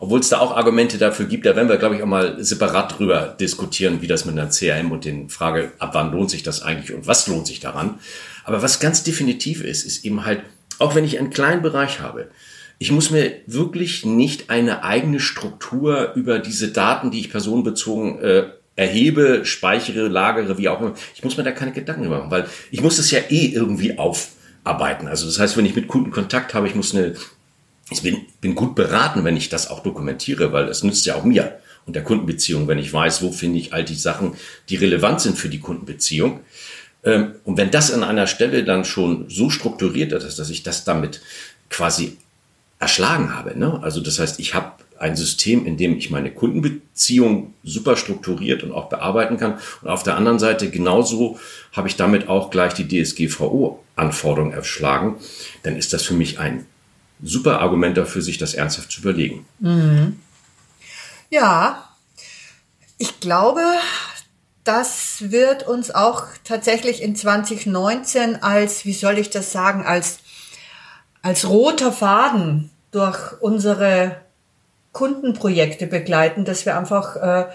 Obwohl 0.00 0.20
es 0.20 0.28
da 0.28 0.38
auch 0.38 0.56
Argumente 0.56 0.96
dafür 0.96 1.26
gibt, 1.26 1.44
da 1.44 1.56
werden 1.56 1.68
wir, 1.68 1.76
glaube 1.76 1.96
ich, 1.96 2.02
auch 2.02 2.06
mal 2.06 2.42
separat 2.42 2.98
drüber 2.98 3.36
diskutieren, 3.40 4.00
wie 4.00 4.06
das 4.06 4.26
mit 4.26 4.38
einer 4.38 4.50
CRM 4.50 4.92
und 4.92 5.04
den 5.04 5.28
Frage, 5.28 5.72
ab 5.78 5.90
wann 5.94 6.12
lohnt 6.12 6.30
sich 6.30 6.44
das 6.44 6.62
eigentlich 6.62 6.94
und 6.94 7.06
was 7.06 7.26
lohnt 7.26 7.46
sich 7.48 7.58
daran. 7.58 7.98
Aber 8.44 8.62
was 8.62 8.78
ganz 8.78 9.02
definitiv 9.02 9.64
ist, 9.64 9.84
ist 9.84 10.04
eben 10.04 10.24
halt, 10.24 10.42
auch 10.78 10.94
wenn 10.94 11.04
ich 11.04 11.18
einen 11.18 11.30
kleinen 11.30 11.62
Bereich 11.62 11.98
habe, 11.98 12.28
ich 12.78 12.92
muss 12.92 13.10
mir 13.10 13.32
wirklich 13.46 14.04
nicht 14.04 14.50
eine 14.50 14.84
eigene 14.84 15.18
Struktur 15.18 16.12
über 16.14 16.38
diese 16.38 16.68
Daten, 16.68 17.10
die 17.10 17.18
ich 17.18 17.30
personenbezogen 17.30 18.20
äh, 18.20 18.50
erhebe, 18.78 19.44
speichere, 19.44 20.06
lagere, 20.06 20.56
wie 20.56 20.68
auch 20.68 20.80
immer. 20.80 20.94
Ich 21.16 21.24
muss 21.24 21.36
mir 21.36 21.42
da 21.42 21.50
keine 21.50 21.72
Gedanken 21.72 22.08
machen, 22.08 22.30
weil 22.30 22.46
ich 22.70 22.80
muss 22.80 22.96
das 22.96 23.10
ja 23.10 23.18
eh 23.28 23.46
irgendwie 23.46 23.98
aufarbeiten. 23.98 25.08
Also 25.08 25.26
das 25.26 25.40
heißt, 25.40 25.56
wenn 25.56 25.66
ich 25.66 25.74
mit 25.74 25.88
Kunden 25.88 26.12
Kontakt 26.12 26.54
habe, 26.54 26.68
ich 26.68 26.76
muss 26.76 26.94
eine, 26.94 27.14
ich 27.90 28.02
bin, 28.02 28.18
bin 28.40 28.54
gut 28.54 28.76
beraten, 28.76 29.24
wenn 29.24 29.36
ich 29.36 29.48
das 29.48 29.68
auch 29.68 29.82
dokumentiere, 29.82 30.52
weil 30.52 30.68
es 30.68 30.84
nützt 30.84 31.04
ja 31.06 31.16
auch 31.16 31.24
mir 31.24 31.58
und 31.86 31.96
der 31.96 32.04
Kundenbeziehung, 32.04 32.68
wenn 32.68 32.78
ich 32.78 32.92
weiß, 32.92 33.20
wo 33.22 33.32
finde 33.32 33.58
ich 33.58 33.72
all 33.72 33.82
die 33.82 33.96
Sachen, 33.96 34.36
die 34.68 34.76
relevant 34.76 35.22
sind 35.22 35.36
für 35.36 35.48
die 35.48 35.58
Kundenbeziehung. 35.58 36.40
Ähm, 37.02 37.32
und 37.42 37.56
wenn 37.56 37.72
das 37.72 37.92
an 37.92 38.04
einer 38.04 38.28
Stelle 38.28 38.62
dann 38.62 38.84
schon 38.84 39.28
so 39.28 39.50
strukturiert 39.50 40.12
ist, 40.12 40.38
dass 40.38 40.50
ich 40.50 40.62
das 40.62 40.84
damit 40.84 41.20
quasi 41.68 42.16
erschlagen 42.78 43.34
habe, 43.34 43.58
ne? 43.58 43.80
also 43.82 44.00
das 44.00 44.20
heißt, 44.20 44.38
ich 44.38 44.54
habe 44.54 44.70
ein 44.98 45.16
System, 45.16 45.66
in 45.66 45.76
dem 45.76 45.96
ich 45.96 46.10
meine 46.10 46.30
Kundenbeziehung 46.30 47.54
super 47.62 47.96
strukturiert 47.96 48.62
und 48.62 48.72
auch 48.72 48.88
bearbeiten 48.88 49.36
kann. 49.36 49.58
Und 49.82 49.88
auf 49.88 50.02
der 50.02 50.16
anderen 50.16 50.38
Seite 50.38 50.70
genauso 50.70 51.38
habe 51.72 51.88
ich 51.88 51.96
damit 51.96 52.28
auch 52.28 52.50
gleich 52.50 52.74
die 52.74 52.88
DSGVO-Anforderungen 52.88 54.52
erschlagen. 54.52 55.16
Dann 55.62 55.76
ist 55.76 55.92
das 55.92 56.02
für 56.04 56.14
mich 56.14 56.38
ein 56.38 56.66
super 57.22 57.60
Argument 57.60 57.96
dafür, 57.96 58.22
sich 58.22 58.38
das 58.38 58.54
ernsthaft 58.54 58.90
zu 58.90 59.00
überlegen. 59.00 59.46
Mhm. 59.60 60.18
Ja, 61.30 61.88
ich 62.96 63.20
glaube, 63.20 63.62
das 64.64 65.30
wird 65.30 65.66
uns 65.66 65.90
auch 65.90 66.24
tatsächlich 66.44 67.02
in 67.02 67.16
2019 67.16 68.42
als, 68.42 68.84
wie 68.84 68.92
soll 68.92 69.18
ich 69.18 69.30
das 69.30 69.52
sagen, 69.52 69.84
als, 69.84 70.18
als 71.22 71.48
roter 71.48 71.92
Faden 71.92 72.70
durch 72.90 73.40
unsere 73.40 74.16
Kundenprojekte 74.92 75.86
begleiten, 75.86 76.44
dass 76.44 76.66
wir 76.66 76.76
einfach 76.76 77.16
äh, 77.16 77.46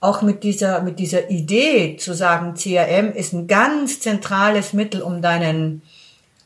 auch 0.00 0.20
mit 0.20 0.42
dieser, 0.42 0.82
mit 0.82 0.98
dieser 0.98 1.30
Idee 1.30 1.96
zu 1.96 2.12
sagen, 2.12 2.54
CRM 2.54 3.12
ist 3.12 3.32
ein 3.32 3.46
ganz 3.46 4.00
zentrales 4.00 4.72
Mittel, 4.72 5.00
um 5.00 5.22
deinen, 5.22 5.82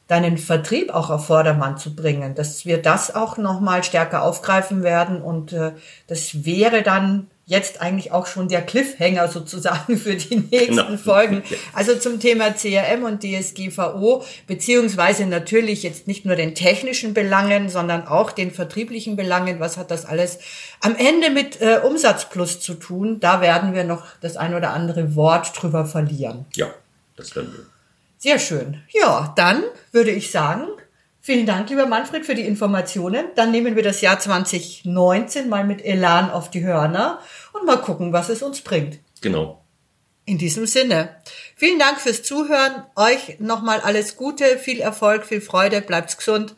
deinen 0.09 0.37
Vertrieb 0.37 0.93
auch 0.95 1.09
auf 1.09 1.27
Vordermann 1.27 1.79
zu 1.79 1.97
bringen, 1.97 2.35
dass 2.35 2.67
wir 2.67 2.83
das 2.83 3.15
auch 3.15 3.39
nochmal 3.39 3.83
stärker 3.83 4.23
aufgreifen 4.23 4.83
werden 4.83 5.23
und 5.23 5.55
äh, 5.55 5.73
das 6.07 6.45
wäre 6.45 6.83
dann 6.83 7.29
jetzt 7.49 7.81
eigentlich 7.81 8.11
auch 8.11 8.27
schon 8.27 8.49
der 8.49 8.61
Cliffhanger 8.61 9.29
sozusagen 9.29 9.97
für 9.99 10.17
die 10.17 10.37
nächsten 10.51 10.77
genau. 10.77 10.97
Folgen. 10.97 11.43
Also 11.73 11.97
zum 11.97 12.19
Thema 12.19 12.51
CRM 12.51 13.05
und 13.05 13.23
DSGVO, 13.23 14.25
beziehungsweise 14.49 15.27
natürlich 15.27 15.85
jetzt 15.85 16.09
nicht 16.09 16.27
nur 16.27 16.35
den 16.35 16.57
technischen 16.57 17.15
Belangen, 17.15 17.69
sondern 17.69 18.09
auch 18.09 18.33
den 18.33 18.51
vertrieblichen 18.51 19.15
Belangen. 19.15 19.61
Was 19.61 19.77
hat 19.77 19.93
das 19.93 20.05
alles 20.05 20.41
am 20.81 20.97
Ende 20.97 21.31
mit 21.31 21.61
äh, 21.61 21.81
Umsatzplus 21.85 22.61
zu 22.61 22.75
tun? 22.75 23.21
Da 23.21 23.41
werden 23.41 23.75
wir 23.75 23.85
noch 23.85 24.05
das 24.21 24.37
ein 24.37 24.55
oder 24.55 24.73
andere 24.73 25.15
Wort 25.15 25.53
drüber 25.55 25.87
verlieren. 25.87 26.47
Ja, 26.57 26.75
das 27.17 27.37
werden 27.37 27.53
wir. 27.57 27.65
Sehr 28.19 28.41
schön. 28.41 28.83
Ja, 28.91 29.33
dann 29.37 29.63
würde 29.93 30.11
ich 30.11 30.33
sagen, 30.33 30.67
Vielen 31.27 31.45
Dank, 31.45 31.69
lieber 31.71 31.87
Manfred, 31.87 32.25
für 32.25 32.37
die 32.37 32.47
Informationen. 32.47 33.27
Dann 33.35 33.51
nehmen 33.51 33.75
wir 33.75 33.83
das 33.83 34.01
Jahr 34.01 34.21
2019 34.21 35.49
mal 35.49 35.65
mit 35.65 35.85
Elan 35.85 36.31
auf 36.31 36.53
die 36.53 36.63
Hörner 36.63 37.19
und 37.53 37.67
mal 37.67 37.79
gucken, 37.79 38.13
was 38.13 38.29
es 38.29 38.45
uns 38.45 38.61
bringt. 38.61 39.01
Genau. 39.23 39.65
In 40.25 40.39
diesem 40.39 40.67
Sinne. 40.67 41.17
Vielen 41.57 41.81
Dank 41.81 42.01
fürs 42.01 42.23
Zuhören. 42.23 42.85
Euch 42.95 43.41
nochmal 43.41 43.81
alles 43.81 44.15
Gute, 44.15 44.57
viel 44.57 44.79
Erfolg, 44.79 45.27
viel 45.27 45.41
Freude, 45.41 45.81
bleibt's 45.81 46.17
gesund 46.17 46.55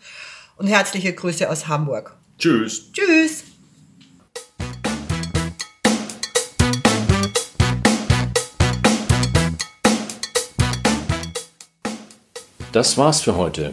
und 0.59 0.67
herzliche 0.67 1.15
Grüße 1.15 1.49
aus 1.49 1.67
Hamburg. 1.67 2.19
Tschüss. 2.39 2.93
Tschüss. 2.93 3.45
Das 12.73 12.99
war's 12.99 13.23
für 13.23 13.35
heute. 13.35 13.73